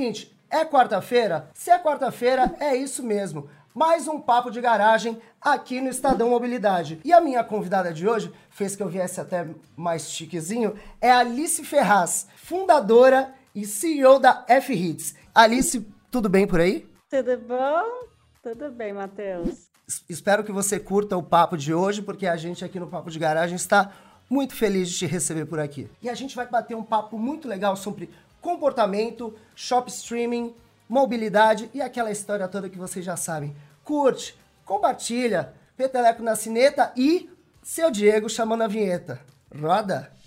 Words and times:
seguinte, 0.00 0.34
é 0.48 0.64
quarta-feira? 0.64 1.50
Se 1.52 1.70
é 1.70 1.78
quarta-feira, 1.78 2.54
é 2.58 2.74
isso 2.74 3.02
mesmo. 3.02 3.50
Mais 3.74 4.08
um 4.08 4.18
papo 4.18 4.50
de 4.50 4.58
garagem 4.58 5.20
aqui 5.38 5.78
no 5.78 5.90
Estadão 5.90 6.30
Mobilidade. 6.30 6.98
E 7.04 7.12
a 7.12 7.20
minha 7.20 7.44
convidada 7.44 7.92
de 7.92 8.08
hoje, 8.08 8.32
fez 8.48 8.74
que 8.74 8.82
eu 8.82 8.88
viesse 8.88 9.20
até 9.20 9.46
mais 9.76 10.10
chiquezinho, 10.10 10.74
é 11.02 11.10
Alice 11.12 11.62
Ferraz, 11.64 12.26
fundadora 12.36 13.34
e 13.54 13.66
CEO 13.66 14.18
da 14.18 14.42
F-Hits. 14.48 15.14
Alice, 15.34 15.86
tudo 16.10 16.30
bem 16.30 16.46
por 16.46 16.60
aí? 16.60 16.88
Tudo 17.10 17.36
bom? 17.36 18.08
Tudo 18.42 18.70
bem, 18.70 18.94
Matheus. 18.94 19.68
Espero 20.08 20.42
que 20.42 20.50
você 20.50 20.80
curta 20.80 21.14
o 21.16 21.22
papo 21.22 21.58
de 21.58 21.74
hoje, 21.74 22.00
porque 22.00 22.26
a 22.26 22.36
gente 22.38 22.64
aqui 22.64 22.80
no 22.80 22.86
Papo 22.86 23.10
de 23.10 23.18
Garagem 23.18 23.56
está 23.56 23.92
muito 24.30 24.54
feliz 24.54 24.88
de 24.88 24.96
te 24.96 25.06
receber 25.06 25.44
por 25.44 25.58
aqui. 25.58 25.90
E 26.00 26.08
a 26.08 26.14
gente 26.14 26.34
vai 26.36 26.46
bater 26.46 26.76
um 26.76 26.84
papo 26.84 27.18
muito 27.18 27.46
legal 27.48 27.76
sobre 27.76 28.08
comportamento, 28.40 29.34
shop 29.54 29.90
streaming, 29.90 30.54
mobilidade 30.88 31.70
e 31.72 31.80
aquela 31.80 32.10
história 32.10 32.48
toda 32.48 32.68
que 32.68 32.78
vocês 32.78 33.04
já 33.04 33.16
sabem. 33.16 33.54
Curte, 33.84 34.38
compartilha, 34.64 35.52
peteleco 35.76 36.22
na 36.22 36.34
cineta 36.34 36.92
e 36.96 37.30
seu 37.62 37.90
Diego 37.90 38.28
chamando 38.28 38.62
a 38.62 38.68
vinheta. 38.68 39.20
Roda! 39.54 40.19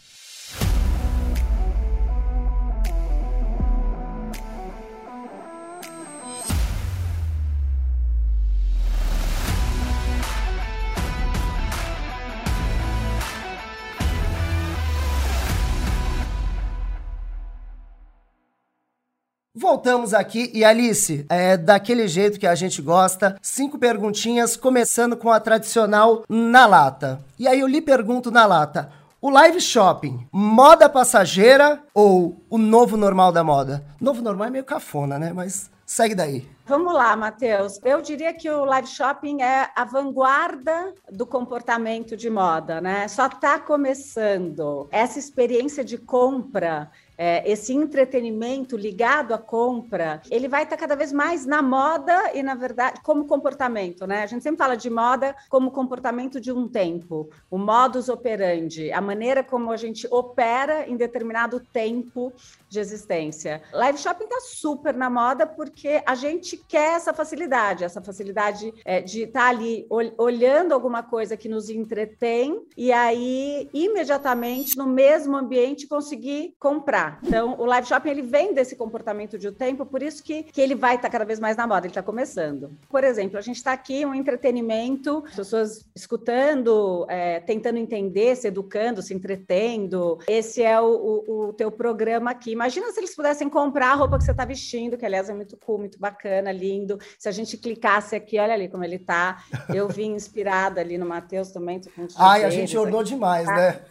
Voltamos 19.63 20.13
aqui 20.13 20.51
e 20.53 20.65
Alice, 20.65 21.25
é 21.29 21.55
daquele 21.55 22.05
jeito 22.05 22.37
que 22.37 22.45
a 22.45 22.53
gente 22.53 22.81
gosta, 22.81 23.37
cinco 23.41 23.79
perguntinhas, 23.79 24.57
começando 24.57 25.15
com 25.15 25.31
a 25.31 25.39
tradicional 25.39 26.25
na 26.27 26.65
lata. 26.65 27.23
E 27.39 27.47
aí 27.47 27.61
eu 27.61 27.67
lhe 27.67 27.81
pergunto 27.81 28.29
na 28.29 28.45
lata: 28.45 28.91
o 29.21 29.29
live 29.29 29.61
shopping, 29.61 30.27
moda 30.33 30.89
passageira 30.89 31.81
ou 31.93 32.35
o 32.49 32.57
novo 32.57 32.97
normal 32.97 33.31
da 33.31 33.41
moda? 33.41 33.81
Novo 34.01 34.21
normal 34.21 34.49
é 34.49 34.51
meio 34.51 34.65
cafona, 34.65 35.17
né? 35.17 35.31
Mas 35.31 35.71
segue 35.85 36.13
daí. 36.13 36.45
Vamos 36.65 36.93
lá, 36.93 37.15
Matheus. 37.15 37.79
Eu 37.83 38.01
diria 38.01 38.33
que 38.33 38.49
o 38.49 38.65
live 38.65 38.87
shopping 38.87 39.41
é 39.41 39.69
a 39.75 39.85
vanguarda 39.85 40.93
do 41.09 41.25
comportamento 41.25 42.17
de 42.17 42.29
moda, 42.29 42.81
né? 42.81 43.07
Só 43.07 43.27
está 43.27 43.59
começando. 43.59 44.87
Essa 44.91 45.19
experiência 45.19 45.83
de 45.85 45.97
compra 45.97 46.91
é, 47.17 47.49
esse 47.49 47.73
entretenimento 47.73 48.75
ligado 48.75 49.33
à 49.33 49.37
compra, 49.37 50.21
ele 50.29 50.47
vai 50.47 50.63
estar 50.63 50.77
cada 50.77 50.95
vez 50.95 51.11
mais 51.11 51.45
na 51.45 51.61
moda 51.61 52.31
e, 52.33 52.41
na 52.41 52.55
verdade, 52.55 53.01
como 53.03 53.25
comportamento, 53.25 54.05
né? 54.07 54.23
A 54.23 54.25
gente 54.25 54.43
sempre 54.43 54.57
fala 54.57 54.75
de 54.75 54.89
moda 54.89 55.35
como 55.49 55.71
comportamento 55.71 56.39
de 56.39 56.51
um 56.51 56.67
tempo, 56.67 57.29
o 57.49 57.57
modus 57.57 58.09
operandi, 58.09 58.91
a 58.91 59.01
maneira 59.01 59.43
como 59.43 59.71
a 59.71 59.77
gente 59.77 60.07
opera 60.09 60.87
em 60.87 60.95
determinado 60.95 61.59
tempo 61.59 62.33
de 62.69 62.79
existência. 62.79 63.61
Live 63.71 63.99
shopping 63.99 64.23
está 64.23 64.39
super 64.41 64.95
na 64.95 65.09
moda 65.09 65.45
porque 65.45 66.01
a 66.05 66.15
gente 66.15 66.57
quer 66.57 66.95
essa 66.95 67.13
facilidade, 67.13 67.83
essa 67.83 68.01
facilidade 68.01 68.73
é, 68.83 69.01
de 69.01 69.23
estar 69.23 69.41
tá 69.41 69.49
ali 69.49 69.85
ol 69.89 70.13
olhando 70.17 70.73
alguma 70.73 71.03
coisa 71.03 71.37
que 71.37 71.47
nos 71.47 71.69
entretém 71.69 72.65
e 72.75 72.91
aí 72.91 73.69
imediatamente 73.73 74.77
no 74.77 74.87
mesmo 74.87 75.35
ambiente 75.37 75.87
conseguir 75.87 76.55
comprar. 76.59 77.02
Então, 77.23 77.55
o 77.59 77.65
live 77.65 77.87
shopping 77.87 78.09
ele 78.09 78.21
vem 78.21 78.53
desse 78.53 78.75
comportamento 78.75 79.37
de 79.37 79.47
o 79.47 79.51
um 79.51 79.53
tempo, 79.53 79.85
por 79.85 80.01
isso 80.01 80.23
que, 80.23 80.43
que 80.43 80.61
ele 80.61 80.75
vai 80.75 80.95
estar 80.95 81.07
tá 81.07 81.11
cada 81.11 81.25
vez 81.25 81.39
mais 81.39 81.57
na 81.57 81.67
moda, 81.67 81.85
ele 81.85 81.91
está 81.91 82.03
começando. 82.03 82.71
Por 82.89 83.03
exemplo, 83.03 83.37
a 83.37 83.41
gente 83.41 83.57
está 83.57 83.73
aqui 83.73 84.05
um 84.05 84.13
entretenimento, 84.13 85.23
pessoas 85.35 85.85
escutando, 85.95 87.05
é, 87.09 87.39
tentando 87.39 87.77
entender, 87.77 88.35
se 88.35 88.47
educando, 88.47 89.01
se 89.01 89.13
entretendo. 89.13 90.19
Esse 90.27 90.61
é 90.63 90.79
o, 90.79 90.85
o, 90.85 91.47
o, 91.49 91.53
teu 91.53 91.71
programa 91.71 92.31
aqui. 92.31 92.51
Imagina 92.51 92.91
se 92.91 92.99
eles 92.99 93.15
pudessem 93.15 93.49
comprar 93.49 93.91
a 93.91 93.95
roupa 93.95 94.17
que 94.17 94.23
você 94.23 94.31
está 94.31 94.45
vestindo, 94.45 94.97
que 94.97 95.05
aliás 95.05 95.29
é 95.29 95.33
muito 95.33 95.57
cool, 95.57 95.79
muito 95.79 95.99
bacana, 95.99 96.51
lindo. 96.51 96.99
Se 97.17 97.27
a 97.29 97.31
gente 97.31 97.57
clicasse 97.57 98.15
aqui, 98.15 98.39
olha 98.39 98.53
ali 98.53 98.67
como 98.67 98.83
ele 98.83 98.95
está. 98.95 99.43
Eu 99.73 99.87
vim 99.87 100.13
inspirada 100.13 100.81
ali 100.81 100.97
no 100.97 101.05
Matheus 101.05 101.51
também. 101.51 101.81
Ai, 102.17 102.43
a 102.43 102.49
gente 102.49 102.77
ornou 102.77 103.03
demais, 103.03 103.45
tá? 103.45 103.55
né? 103.55 103.81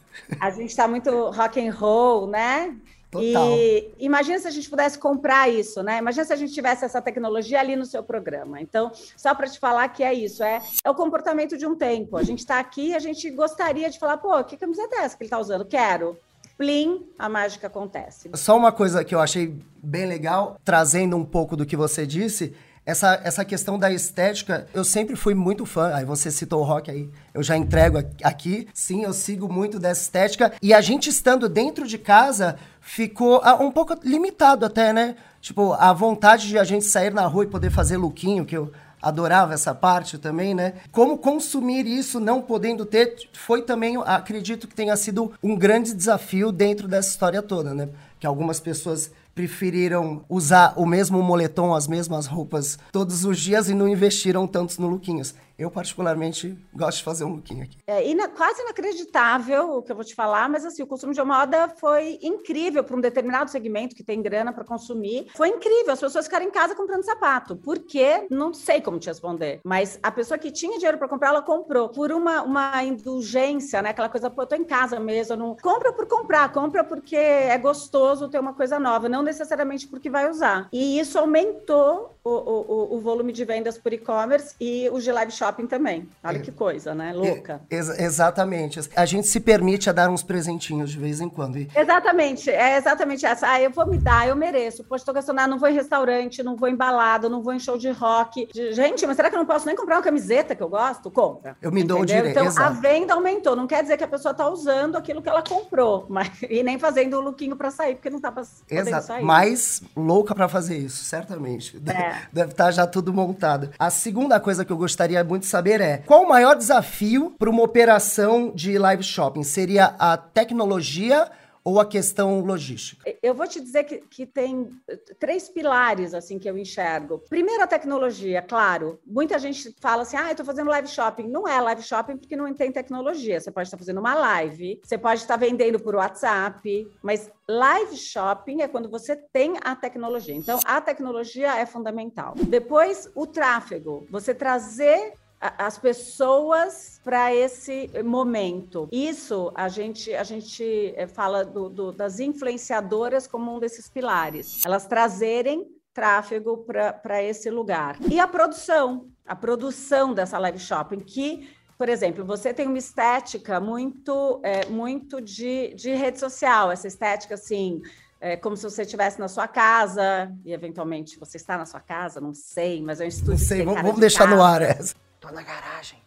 A 0.40 0.50
gente 0.50 0.70
está 0.70 0.86
muito 0.86 1.30
rock 1.30 1.66
and 1.66 1.72
roll, 1.72 2.26
né? 2.26 2.76
Total. 3.12 3.58
E 3.58 3.94
imagina 3.98 4.38
se 4.38 4.48
a 4.48 4.50
gente 4.50 4.70
pudesse 4.70 4.98
comprar 4.98 5.46
isso, 5.46 5.82
né? 5.82 5.98
Imagina 5.98 6.24
se 6.24 6.32
a 6.32 6.36
gente 6.36 6.54
tivesse 6.54 6.82
essa 6.82 7.00
tecnologia 7.02 7.60
ali 7.60 7.76
no 7.76 7.84
seu 7.84 8.02
programa. 8.02 8.58
Então, 8.58 8.90
só 9.14 9.34
para 9.34 9.46
te 9.46 9.58
falar 9.58 9.86
que 9.88 10.02
é 10.02 10.14
isso, 10.14 10.42
é, 10.42 10.62
é 10.82 10.90
o 10.90 10.94
comportamento 10.94 11.58
de 11.58 11.66
um 11.66 11.76
tempo. 11.76 12.16
A 12.16 12.22
gente 12.22 12.38
está 12.38 12.58
aqui, 12.58 12.94
a 12.94 12.98
gente 12.98 13.30
gostaria 13.30 13.90
de 13.90 13.98
falar, 13.98 14.16
pô, 14.16 14.42
que 14.44 14.56
camiseta 14.56 14.96
é 14.96 14.98
essa 15.00 15.14
que 15.14 15.24
ele 15.24 15.26
está 15.26 15.38
usando? 15.38 15.66
Quero. 15.66 16.16
Plim, 16.56 17.06
a 17.18 17.28
mágica 17.28 17.66
acontece. 17.66 18.30
Só 18.34 18.56
uma 18.56 18.72
coisa 18.72 19.04
que 19.04 19.14
eu 19.14 19.20
achei 19.20 19.58
bem 19.82 20.06
legal, 20.06 20.56
trazendo 20.64 21.14
um 21.14 21.24
pouco 21.24 21.54
do 21.54 21.66
que 21.66 21.76
você 21.76 22.06
disse, 22.06 22.54
essa, 22.84 23.20
essa 23.22 23.44
questão 23.44 23.78
da 23.78 23.91
estética, 23.91 24.66
eu 24.75 24.84
sempre 24.84 25.15
fui 25.15 25.34
muito 25.34 25.65
fã. 25.65 25.94
Aí 25.94 26.04
você 26.04 26.31
citou 26.31 26.60
o 26.60 26.65
rock 26.65 26.91
aí, 26.91 27.09
eu 27.32 27.43
já 27.43 27.56
entrego 27.56 27.98
aqui. 28.22 28.69
Sim, 28.75 29.04
eu 29.04 29.12
sigo 29.12 29.53
muito 29.53 29.78
dessa 29.78 30.03
estética. 30.03 30.53
E 30.60 30.75
a 30.75 30.81
gente 30.81 31.09
estando 31.09 31.48
dentro 31.48 31.87
de 31.87 31.98
casa 31.98 32.56
ficou 32.81 33.41
ah, 33.44 33.54
um 33.54 33.70
pouco 33.70 33.94
limitado 34.03 34.66
até, 34.66 34.93
né? 34.93 35.16
Tipo, 35.41 35.72
a 35.75 35.93
vontade 35.93 36.48
de 36.48 36.59
a 36.59 36.65
gente 36.65 36.84
sair 36.84 37.12
na 37.12 37.26
rua 37.26 37.44
e 37.44 37.48
poder 37.48 37.70
fazer 37.70 37.97
lookinho, 37.97 38.44
que 38.44 38.56
eu 38.56 38.72
adorava 39.00 39.53
essa 39.53 39.75
parte 39.75 40.16
também, 40.16 40.54
né? 40.54 40.75
Como 40.93 41.19
consumir 41.19 41.87
isso 41.87 42.20
não 42.20 42.41
podendo 42.41 42.87
ter, 42.87 43.16
foi 43.32 43.62
também, 43.62 43.97
acredito 44.04 44.69
que 44.69 44.75
tenha 44.75 44.97
sido 44.97 45.32
um 45.43 45.56
grande 45.56 45.93
desafio 45.93 46.53
dentro 46.53 46.87
dessa 46.87 47.10
história 47.10 47.43
toda, 47.43 47.75
né? 47.75 47.88
Que 48.20 48.26
algumas 48.26 48.60
pessoas 48.60 49.10
preferiram 49.34 50.25
usar 50.28 50.75
o 50.76 50.84
mesmo 50.84 51.22
moletom, 51.22 51.75
as 51.75 51.88
mesmas 51.88 52.26
roupas 52.26 52.78
todos 52.91 53.25
os 53.25 53.38
dias 53.38 53.69
e 53.69 53.75
não 53.75 53.88
investiram 53.88 54.47
tantos 54.47 54.78
no 54.78 54.88
lookinhos. 54.88 55.34
Eu, 55.62 55.70
particularmente, 55.70 56.58
gosto 56.74 56.98
de 56.98 57.04
fazer 57.04 57.24
um 57.24 57.34
lookinho 57.34 57.62
aqui. 57.62 57.78
É 57.86 58.04
ina 58.04 58.28
quase 58.28 58.60
inacreditável 58.62 59.76
o 59.76 59.82
que 59.82 59.92
eu 59.92 59.94
vou 59.94 60.04
te 60.04 60.12
falar, 60.12 60.48
mas 60.48 60.64
assim, 60.64 60.82
o 60.82 60.86
consumo 60.88 61.14
de 61.14 61.22
moda 61.22 61.68
foi 61.68 62.18
incrível 62.20 62.82
para 62.82 62.96
um 62.96 63.00
determinado 63.00 63.48
segmento 63.48 63.94
que 63.94 64.02
tem 64.02 64.20
grana 64.20 64.52
para 64.52 64.64
consumir. 64.64 65.28
Foi 65.36 65.50
incrível, 65.50 65.92
as 65.92 66.00
pessoas 66.00 66.24
ficaram 66.24 66.46
em 66.46 66.50
casa 66.50 66.74
comprando 66.74 67.04
sapato. 67.04 67.54
Por 67.54 67.78
quê? 67.78 68.26
Não 68.28 68.52
sei 68.52 68.80
como 68.80 68.98
te 68.98 69.06
responder. 69.06 69.60
Mas 69.64 70.00
a 70.02 70.10
pessoa 70.10 70.36
que 70.36 70.50
tinha 70.50 70.78
dinheiro 70.78 70.98
para 70.98 71.06
comprar, 71.06 71.28
ela 71.28 71.42
comprou. 71.42 71.90
Por 71.90 72.10
uma, 72.10 72.42
uma 72.42 72.82
indulgência, 72.82 73.80
né? 73.80 73.90
Aquela 73.90 74.08
coisa, 74.08 74.28
pô, 74.28 74.42
eu 74.42 74.46
tô 74.46 74.56
em 74.56 74.64
casa 74.64 74.98
mesmo. 74.98 75.36
Não... 75.36 75.56
Compra 75.56 75.92
por 75.92 76.08
comprar, 76.08 76.52
compra 76.52 76.82
porque 76.82 77.14
é 77.14 77.56
gostoso 77.56 78.28
ter 78.28 78.40
uma 78.40 78.52
coisa 78.52 78.80
nova, 78.80 79.08
não 79.08 79.22
necessariamente 79.22 79.86
porque 79.86 80.10
vai 80.10 80.28
usar. 80.28 80.68
E 80.72 80.98
isso 80.98 81.20
aumentou 81.20 82.11
o, 82.24 82.30
o, 82.30 82.96
o 82.96 83.00
volume 83.00 83.32
de 83.32 83.44
vendas 83.44 83.78
por 83.78 83.92
e-commerce 83.92 84.54
e 84.60 84.88
o 84.90 85.00
de 85.00 85.10
live 85.10 85.32
shop 85.32 85.52
shopping 85.52 85.66
também. 85.66 86.08
Olha 86.22 86.38
é. 86.38 86.40
que 86.40 86.52
coisa, 86.52 86.94
né? 86.94 87.12
Louca. 87.12 87.60
Ex 87.70 87.88
exatamente. 87.98 88.80
A 88.96 89.04
gente 89.04 89.26
se 89.26 89.40
permite 89.40 89.90
a 89.90 89.92
dar 89.92 90.08
uns 90.08 90.22
presentinhos 90.22 90.90
de 90.90 90.98
vez 90.98 91.20
em 91.20 91.28
quando. 91.28 91.58
E... 91.58 91.69
Exatamente. 91.74 92.50
É 92.50 92.76
exatamente 92.76 93.26
essa. 93.26 93.48
Ah, 93.48 93.60
eu 93.60 93.70
vou 93.70 93.86
me 93.86 93.98
dar, 93.98 94.28
eu 94.28 94.36
mereço. 94.36 94.84
Poxa, 94.84 95.04
tô 95.04 95.12
gastando, 95.12 95.40
ah, 95.40 95.46
não 95.46 95.58
vou 95.58 95.69
em 95.69 95.74
restaurante, 95.74 96.42
não 96.42 96.56
vou 96.56 96.69
em 96.69 96.76
balada, 96.76 97.28
não 97.28 97.42
vou 97.42 97.52
em 97.52 97.58
show 97.58 97.76
de 97.76 97.90
rock. 97.90 98.48
Gente, 98.72 99.06
mas 99.06 99.16
será 99.16 99.28
que 99.28 99.36
eu 99.36 99.40
não 99.40 99.46
posso 99.46 99.66
nem 99.66 99.76
comprar 99.76 99.96
uma 99.96 100.02
camiseta 100.02 100.54
que 100.54 100.62
eu 100.62 100.68
gosto? 100.68 101.10
Compra. 101.10 101.56
Eu 101.60 101.72
me 101.72 101.82
dou 101.82 102.00
o 102.00 102.06
direito. 102.06 102.30
Então, 102.30 102.46
Exato. 102.46 102.66
a 102.66 102.70
venda 102.70 103.14
aumentou. 103.14 103.54
Não 103.56 103.66
quer 103.66 103.82
dizer 103.82 103.96
que 103.96 104.04
a 104.04 104.08
pessoa 104.08 104.32
tá 104.32 104.48
usando 104.48 104.96
aquilo 104.96 105.20
que 105.20 105.28
ela 105.28 105.42
comprou, 105.42 106.06
mas... 106.08 106.30
e 106.48 106.62
nem 106.62 106.78
fazendo 106.78 107.16
o 107.16 107.20
lookinho 107.20 107.56
para 107.56 107.70
sair, 107.70 107.94
porque 107.94 108.10
não 108.10 108.20
tá 108.20 108.30
pra... 108.30 108.42
Exato. 108.70 109.06
sair. 109.06 109.25
Mais 109.25 109.82
louca 109.96 110.34
para 110.34 110.48
fazer 110.48 110.76
isso, 110.76 111.04
certamente. 111.04 111.80
É. 111.86 112.12
Deve 112.32 112.53
estar 112.53 112.67
tá 112.67 112.70
já 112.70 112.87
tudo 112.87 113.12
montado. 113.12 113.70
A 113.79 113.91
segunda 113.91 114.38
coisa 114.41 114.64
que 114.64 114.73
eu 114.73 114.76
gostaria 114.76 115.23
muito 115.25 115.43
de 115.43 115.49
saber 115.49 115.81
é 115.81 115.99
qual 115.99 116.23
o 116.23 116.29
maior 116.29 116.56
desafio 116.56 117.35
para 117.38 117.50
uma 117.50 117.62
operação 117.62 118.53
de 118.55 118.79
live 118.79 119.03
shopping? 119.03 119.43
Seria 119.43 119.94
a 119.99 120.17
tecnologia 120.17 121.29
ou 121.64 121.81
a 121.81 121.87
questão 121.87 122.41
logística? 122.41 123.03
Eu 123.23 123.35
vou 123.35 123.47
te 123.47 123.61
dizer 123.61 123.85
que, 123.85 123.99
que 123.99 124.26
tem 124.26 124.70
três 125.19 125.49
pilares 125.49 126.14
assim 126.14 126.38
que 126.38 126.49
eu 126.49 126.59
enxergo. 126.59 127.19
Primeiro, 127.29 127.62
a 127.62 127.67
tecnologia, 127.67 128.43
claro. 128.43 128.99
Muita 129.06 129.38
gente 129.38 129.75
fala 129.81 130.03
assim: 130.03 130.17
ah, 130.17 130.26
eu 130.26 130.32
estou 130.32 130.47
fazendo 130.47 130.69
live 130.69 130.88
shopping. 130.88 131.29
Não 131.29 131.47
é 131.47 131.61
live 131.61 131.82
shopping 131.82 132.17
porque 132.17 132.37
não 132.37 132.53
tem 132.53 132.73
tecnologia. 132.73 133.41
Você 133.41 133.50
pode 133.50 133.69
estar 133.69 133.79
fazendo 133.79 134.00
uma 134.00 134.14
live, 134.14 134.81
você 134.82 134.99
pode 134.99 135.20
estar 135.20 135.37
vendendo 135.37 135.79
por 135.79 135.94
WhatsApp, 135.94 136.88
mas 137.03 137.31
live 137.49 137.97
shopping 137.97 138.62
é 138.62 138.69
quando 138.69 138.88
você 138.88 139.17
tem 139.17 139.55
a 139.62 139.75
tecnologia. 139.76 140.35
Então, 140.35 140.59
a 140.64 140.81
tecnologia 140.81 141.56
é 141.56 141.67
fundamental. 141.67 142.35
Depois, 142.37 143.11
o 143.14 143.26
tráfego. 143.26 144.06
Você 144.11 144.35
trazer 144.35 145.14
as 145.58 145.76
pessoas 145.76 147.00
para 147.02 147.34
esse 147.34 147.90
momento. 148.04 148.88
Isso 148.92 149.50
a 149.54 149.68
gente 149.68 150.14
a 150.14 150.22
gente 150.22 150.94
eh, 150.96 151.06
fala 151.06 151.44
do, 151.44 151.68
do, 151.68 151.92
das 151.92 152.20
influenciadoras 152.20 153.26
como 153.26 153.56
um 153.56 153.58
desses 153.58 153.88
pilares. 153.88 154.64
Elas 154.64 154.86
trazerem 154.86 155.66
tráfego 155.92 156.64
para 157.02 157.22
esse 157.22 157.50
lugar. 157.50 157.98
E 158.10 158.18
a 158.18 158.26
produção, 158.26 159.08
a 159.26 159.36
produção 159.36 160.14
dessa 160.14 160.38
live 160.38 160.58
shopping, 160.58 161.00
que 161.00 161.48
por 161.76 161.88
exemplo, 161.88 162.24
você 162.24 162.54
tem 162.54 162.68
uma 162.68 162.78
estética 162.78 163.58
muito, 163.58 164.40
é, 164.44 164.66
muito 164.66 165.20
de, 165.20 165.74
de 165.74 165.92
rede 165.94 166.20
social, 166.20 166.70
essa 166.70 166.86
estética 166.86 167.34
assim, 167.34 167.82
é 168.20 168.36
como 168.36 168.56
se 168.56 168.62
você 168.62 168.82
estivesse 168.82 169.18
na 169.18 169.26
sua 169.26 169.48
casa, 169.48 170.32
e 170.44 170.52
eventualmente 170.52 171.18
você 171.18 171.38
está 171.38 171.58
na 171.58 171.66
sua 171.66 171.80
casa, 171.80 172.20
não 172.20 172.32
sei, 172.32 172.80
mas 172.80 173.00
é 173.00 173.04
um 173.04 173.08
estúdio. 173.08 173.32
Não 173.32 173.38
sei, 173.38 173.64
vamos, 173.64 173.82
vamos 173.82 173.98
deixar 173.98 174.26
casa. 174.26 174.36
no 174.36 174.42
ar 174.44 174.62
essa. 174.62 174.94
Tô 175.22 175.30
na 175.30 175.42
garagem. 175.42 176.02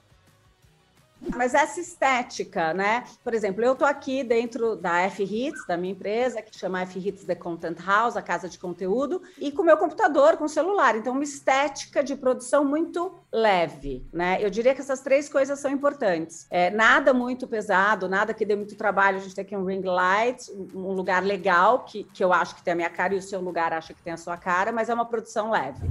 Mas 1.33 1.53
essa 1.53 1.79
estética, 1.79 2.73
né? 2.73 3.05
Por 3.23 3.33
exemplo, 3.33 3.63
eu 3.63 3.71
estou 3.71 3.87
aqui 3.87 4.25
dentro 4.25 4.75
da 4.75 4.99
F-Hits, 5.03 5.65
da 5.65 5.77
minha 5.77 5.93
empresa, 5.93 6.41
que 6.41 6.55
chama 6.55 6.81
F-Hits 6.81 7.23
The 7.23 7.33
Content 7.33 7.79
House, 7.79 8.17
a 8.17 8.21
casa 8.21 8.49
de 8.49 8.59
conteúdo, 8.59 9.21
e 9.39 9.53
com 9.53 9.63
meu 9.63 9.77
computador, 9.77 10.35
com 10.35 10.49
celular. 10.49 10.97
Então, 10.97 11.13
uma 11.13 11.23
estética 11.23 12.03
de 12.03 12.15
produção 12.17 12.65
muito 12.65 13.17
leve, 13.31 14.05
né? 14.11 14.37
Eu 14.41 14.49
diria 14.49 14.75
que 14.75 14.81
essas 14.81 14.99
três 14.99 15.29
coisas 15.29 15.57
são 15.57 15.71
importantes. 15.71 16.45
É, 16.51 16.69
nada 16.69 17.13
muito 17.13 17.47
pesado, 17.47 18.09
nada 18.09 18.33
que 18.33 18.45
dê 18.45 18.55
muito 18.55 18.75
trabalho. 18.75 19.17
A 19.17 19.21
gente 19.21 19.33
tem 19.33 19.45
aqui 19.45 19.55
um 19.55 19.63
ring 19.63 19.81
light, 19.81 20.51
um 20.51 20.91
lugar 20.91 21.23
legal, 21.23 21.85
que, 21.85 22.03
que 22.03 22.21
eu 22.23 22.33
acho 22.33 22.53
que 22.55 22.63
tem 22.63 22.73
a 22.73 22.75
minha 22.75 22.89
cara 22.89 23.15
e 23.15 23.17
o 23.17 23.21
seu 23.21 23.39
lugar 23.39 23.71
acha 23.71 23.93
que 23.93 24.01
tem 24.01 24.11
a 24.11 24.17
sua 24.17 24.35
cara, 24.35 24.73
mas 24.73 24.89
é 24.89 24.93
uma 24.93 25.05
produção 25.05 25.49
leve 25.49 25.87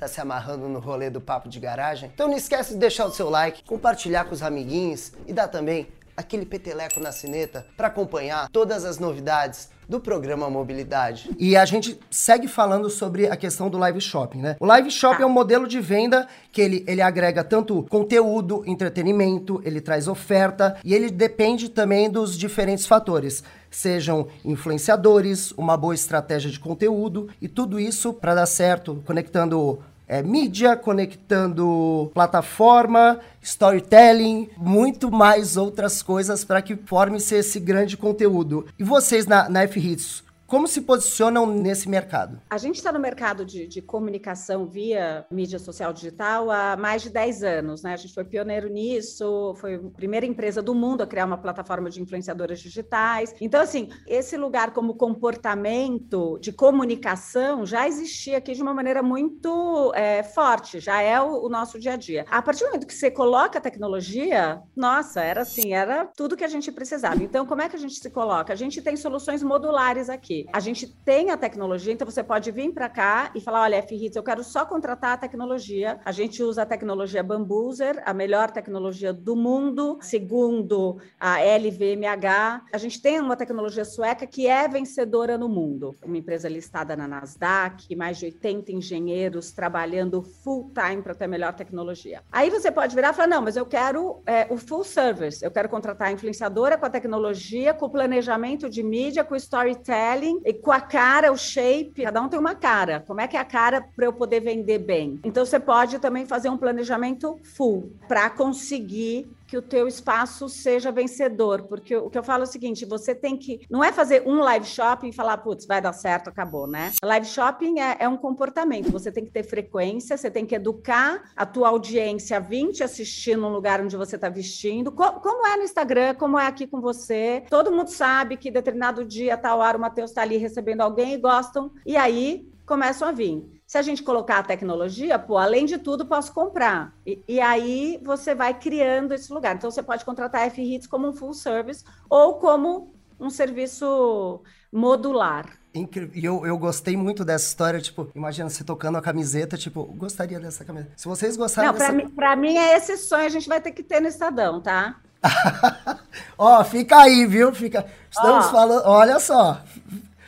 tá 0.00 0.08
se 0.08 0.18
amarrando 0.18 0.66
no 0.66 0.78
rolê 0.78 1.10
do 1.10 1.20
papo 1.20 1.46
de 1.46 1.60
garagem? 1.60 2.10
Então 2.14 2.26
não 2.26 2.36
esquece 2.36 2.72
de 2.72 2.80
deixar 2.80 3.04
o 3.04 3.12
seu 3.12 3.28
like, 3.28 3.62
compartilhar 3.64 4.24
com 4.24 4.34
os 4.34 4.42
amiguinhos 4.42 5.12
e 5.26 5.32
dar 5.32 5.46
também 5.46 5.86
aquele 6.16 6.46
peteleco 6.46 6.98
na 7.00 7.12
cineta 7.12 7.66
para 7.76 7.88
acompanhar 7.88 8.48
todas 8.50 8.84
as 8.84 8.98
novidades 8.98 9.68
do 9.88 10.00
programa 10.00 10.48
Mobilidade. 10.48 11.30
E 11.38 11.56
a 11.56 11.64
gente 11.64 11.98
segue 12.10 12.46
falando 12.46 12.88
sobre 12.88 13.26
a 13.26 13.36
questão 13.36 13.68
do 13.68 13.76
live 13.76 14.00
shopping, 14.00 14.38
né? 14.38 14.56
O 14.60 14.66
live 14.66 14.90
shopping 14.90 15.22
é 15.22 15.26
um 15.26 15.30
modelo 15.30 15.66
de 15.66 15.80
venda 15.80 16.28
que 16.52 16.62
ele, 16.62 16.84
ele 16.86 17.02
agrega 17.02 17.42
tanto 17.42 17.82
conteúdo, 17.90 18.62
entretenimento, 18.66 19.60
ele 19.64 19.80
traz 19.80 20.06
oferta 20.06 20.76
e 20.84 20.94
ele 20.94 21.10
depende 21.10 21.68
também 21.68 22.08
dos 22.08 22.38
diferentes 22.38 22.86
fatores 22.86 23.42
sejam 23.70 24.26
influenciadores, 24.44 25.52
uma 25.52 25.76
boa 25.76 25.94
estratégia 25.94 26.50
de 26.50 26.58
conteúdo 26.58 27.28
e 27.40 27.46
tudo 27.46 27.78
isso 27.78 28.12
para 28.12 28.34
dar 28.34 28.46
certo, 28.46 29.02
conectando 29.06 29.78
é, 30.10 30.24
mídia, 30.24 30.74
conectando 30.74 32.10
plataforma, 32.12 33.20
storytelling, 33.40 34.48
muito 34.56 35.08
mais 35.08 35.56
outras 35.56 36.02
coisas 36.02 36.44
para 36.44 36.60
que 36.60 36.74
forme-se 36.74 37.36
esse 37.36 37.60
grande 37.60 37.96
conteúdo. 37.96 38.66
E 38.76 38.82
vocês 38.82 39.24
na, 39.28 39.48
na 39.48 39.62
F-Hits, 39.62 40.24
como 40.50 40.66
se 40.66 40.80
posicionam 40.80 41.46
nesse 41.46 41.88
mercado? 41.88 42.40
A 42.50 42.58
gente 42.58 42.74
está 42.74 42.90
no 42.90 42.98
mercado 42.98 43.44
de, 43.44 43.68
de, 43.68 43.80
comunicação 43.80 44.66
via 44.66 45.24
mídia 45.30 45.60
social 45.60 45.92
digital 45.92 46.50
há 46.50 46.76
mais 46.76 47.02
de 47.02 47.08
10 47.08 47.44
anos, 47.44 47.82
né? 47.84 47.92
A 47.92 47.96
gente 47.96 48.12
foi 48.12 48.24
pioneiro 48.24 48.68
nisso, 48.68 49.54
foi 49.60 49.76
a 49.76 49.78
primeira 49.96 50.26
empresa 50.26 50.60
do 50.60 50.74
mundo 50.74 51.02
a 51.02 51.06
criar 51.06 51.24
uma 51.24 51.38
plataforma 51.38 51.88
de 51.88 52.02
influenciadoras 52.02 52.58
digitais. 52.58 53.32
Então, 53.40 53.60
assim, 53.60 53.90
esse 54.08 54.36
lugar 54.36 54.72
como 54.72 54.94
comportamento 54.94 56.36
de 56.40 56.52
comunicação 56.52 57.64
já 57.64 57.86
existia 57.86 58.38
aqui 58.38 58.52
de 58.52 58.60
uma 58.60 58.74
maneira 58.74 59.04
muito 59.04 59.92
é, 59.94 60.24
forte, 60.24 60.80
já 60.80 61.00
é 61.00 61.20
o, 61.20 61.46
o 61.46 61.48
nosso 61.48 61.78
dia 61.78 61.92
a 61.92 61.96
dia. 61.96 62.26
A 62.28 62.42
partir 62.42 62.64
do 62.64 62.70
momento 62.70 62.88
que 62.88 62.94
você 62.94 63.08
coloca 63.08 63.58
a 63.60 63.62
tecnologia, 63.62 64.60
nossa, 64.74 65.22
era 65.22 65.42
assim, 65.42 65.74
era 65.74 66.06
tudo 66.06 66.36
que 66.36 66.42
a 66.42 66.48
gente 66.48 66.72
precisava. 66.72 67.22
Então, 67.22 67.46
como 67.46 67.62
é 67.62 67.68
que 67.68 67.76
a 67.76 67.78
gente 67.78 67.94
se 67.94 68.10
coloca? 68.10 68.52
A 68.52 68.56
gente 68.56 68.82
tem 68.82 68.96
soluções 68.96 69.44
modulares 69.44 70.10
aqui. 70.10 70.39
A 70.52 70.60
gente 70.60 70.86
tem 70.86 71.30
a 71.30 71.36
tecnologia, 71.36 71.92
então 71.92 72.08
você 72.08 72.22
pode 72.22 72.50
vir 72.50 72.72
para 72.72 72.88
cá 72.88 73.30
e 73.34 73.40
falar: 73.40 73.62
olha, 73.62 73.76
F-Hits, 73.76 74.16
eu 74.16 74.22
quero 74.22 74.42
só 74.44 74.64
contratar 74.64 75.12
a 75.12 75.16
tecnologia. 75.16 76.00
A 76.04 76.12
gente 76.12 76.42
usa 76.42 76.62
a 76.62 76.66
tecnologia 76.66 77.22
Bambuser, 77.22 78.02
a 78.04 78.12
melhor 78.12 78.50
tecnologia 78.50 79.12
do 79.12 79.36
mundo, 79.36 79.98
segundo 80.00 80.98
a 81.18 81.38
LVMH. 81.38 82.64
A 82.72 82.78
gente 82.78 83.00
tem 83.00 83.20
uma 83.20 83.36
tecnologia 83.36 83.84
sueca 83.84 84.26
que 84.26 84.46
é 84.46 84.68
vencedora 84.68 85.36
no 85.36 85.48
mundo. 85.48 85.94
Uma 86.04 86.18
empresa 86.18 86.48
listada 86.48 86.96
na 86.96 87.06
Nasdaq, 87.06 87.94
mais 87.96 88.18
de 88.18 88.26
80 88.26 88.72
engenheiros 88.72 89.52
trabalhando 89.52 90.22
full 90.22 90.72
time 90.72 91.02
para 91.02 91.14
ter 91.14 91.24
a 91.24 91.28
melhor 91.28 91.54
tecnologia. 91.54 92.22
Aí 92.30 92.50
você 92.50 92.70
pode 92.70 92.94
virar 92.94 93.10
e 93.10 93.14
falar: 93.14 93.28
não, 93.28 93.42
mas 93.42 93.56
eu 93.56 93.66
quero 93.66 94.22
é, 94.26 94.46
o 94.50 94.56
full 94.56 94.84
service, 94.84 95.44
eu 95.44 95.50
quero 95.50 95.68
contratar 95.68 96.08
a 96.08 96.12
influenciadora 96.12 96.76
com 96.78 96.86
a 96.86 96.90
tecnologia, 96.90 97.74
com 97.74 97.86
o 97.86 97.90
planejamento 97.90 98.68
de 98.68 98.82
mídia, 98.82 99.24
com 99.24 99.34
o 99.34 99.36
storytelling 99.36 100.29
e 100.44 100.52
com 100.52 100.72
a 100.72 100.80
cara, 100.80 101.32
o 101.32 101.36
shape, 101.36 102.02
cada 102.02 102.20
um 102.20 102.28
tem 102.28 102.38
uma 102.38 102.54
cara. 102.54 103.02
Como 103.06 103.20
é 103.20 103.26
que 103.26 103.36
é 103.36 103.40
a 103.40 103.44
cara 103.44 103.80
para 103.80 104.06
eu 104.06 104.12
poder 104.12 104.40
vender 104.40 104.78
bem? 104.78 105.18
Então 105.24 105.44
você 105.44 105.58
pode 105.58 105.98
também 105.98 106.26
fazer 106.26 106.48
um 106.48 106.56
planejamento 106.56 107.38
full 107.42 107.92
para 108.06 108.28
conseguir 108.30 109.28
que 109.50 109.56
o 109.56 109.62
teu 109.62 109.88
espaço 109.88 110.48
seja 110.48 110.92
vencedor, 110.92 111.64
porque 111.64 111.96
o 111.96 112.08
que 112.08 112.16
eu 112.16 112.22
falo 112.22 112.44
é 112.44 112.46
o 112.46 112.50
seguinte, 112.50 112.86
você 112.86 113.16
tem 113.16 113.36
que, 113.36 113.66
não 113.68 113.82
é 113.82 113.90
fazer 113.90 114.22
um 114.24 114.38
live 114.38 114.64
shopping 114.64 115.08
e 115.08 115.12
falar, 115.12 115.38
putz, 115.38 115.66
vai 115.66 115.82
dar 115.82 115.92
certo, 115.92 116.28
acabou, 116.28 116.68
né? 116.68 116.92
Live 117.02 117.26
shopping 117.26 117.80
é, 117.80 117.96
é, 117.98 118.08
um 118.08 118.16
comportamento, 118.16 118.92
você 118.92 119.10
tem 119.10 119.24
que 119.24 119.32
ter 119.32 119.42
frequência, 119.42 120.16
você 120.16 120.30
tem 120.30 120.46
que 120.46 120.54
educar 120.54 121.32
a 121.34 121.44
tua 121.44 121.68
audiência 121.68 122.36
a 122.36 122.40
vir 122.40 122.70
te 122.70 122.84
assistir 122.84 123.36
num 123.36 123.48
lugar 123.48 123.80
onde 123.80 123.96
você 123.96 124.14
está 124.14 124.28
vestindo, 124.28 124.92
Co 124.92 125.14
como 125.14 125.44
é 125.44 125.56
no 125.56 125.64
Instagram, 125.64 126.14
como 126.14 126.38
é 126.38 126.46
aqui 126.46 126.68
com 126.68 126.80
você, 126.80 127.42
todo 127.50 127.72
mundo 127.72 127.88
sabe 127.88 128.36
que 128.36 128.52
determinado 128.52 129.04
dia, 129.04 129.36
tal 129.36 129.58
hora, 129.58 129.76
o 129.76 129.80
Matheus 129.80 130.12
está 130.12 130.22
ali 130.22 130.36
recebendo 130.36 130.82
alguém 130.82 131.14
e 131.14 131.18
gostam, 131.18 131.72
e 131.84 131.96
aí 131.96 132.48
começam 132.64 133.08
a 133.08 133.10
vir. 133.10 133.59
Se 133.70 133.78
a 133.78 133.82
gente 133.82 134.02
colocar 134.02 134.38
a 134.38 134.42
tecnologia, 134.42 135.16
pô, 135.16 135.38
além 135.38 135.64
de 135.64 135.78
tudo, 135.78 136.04
posso 136.04 136.32
comprar. 136.32 136.92
E, 137.06 137.22
e 137.28 137.40
aí 137.40 138.00
você 138.02 138.34
vai 138.34 138.52
criando 138.52 139.14
esse 139.14 139.32
lugar. 139.32 139.54
Então, 139.54 139.70
você 139.70 139.80
pode 139.80 140.04
contratar 140.04 140.40
a 140.40 140.46
F-Hits 140.46 140.88
como 140.88 141.06
um 141.06 141.12
full 141.12 141.32
service 141.32 141.84
ou 142.08 142.34
como 142.34 142.92
um 143.20 143.30
serviço 143.30 144.42
modular. 144.72 145.46
Incrível. 145.72 146.10
E 146.12 146.24
eu, 146.24 146.44
eu 146.44 146.58
gostei 146.58 146.96
muito 146.96 147.24
dessa 147.24 147.46
história, 147.46 147.80
tipo, 147.80 148.10
imagina 148.12 148.50
você 148.50 148.64
tocando 148.64 148.98
a 148.98 149.00
camiseta, 149.00 149.56
tipo, 149.56 149.84
gostaria 149.84 150.40
dessa 150.40 150.64
camiseta. 150.64 150.94
Se 150.96 151.06
vocês 151.06 151.36
gostaram 151.36 151.68
Não, 151.68 151.78
dessa... 151.78 151.92
pra, 151.92 151.94
mim, 151.94 152.10
pra 152.10 152.34
mim 152.34 152.56
é 152.56 152.76
esse 152.76 152.96
sonho, 152.96 153.26
a 153.26 153.28
gente 153.28 153.48
vai 153.48 153.60
ter 153.60 153.70
que 153.70 153.84
ter 153.84 154.00
no 154.00 154.08
Estadão, 154.08 154.60
tá? 154.60 154.96
Ó, 156.36 156.64
fica 156.64 156.98
aí, 156.98 157.24
viu? 157.24 157.54
Fica... 157.54 157.86
Estamos 158.10 158.46
Ó. 158.46 158.50
falando... 158.50 158.82
Olha 158.84 159.20
só, 159.20 159.62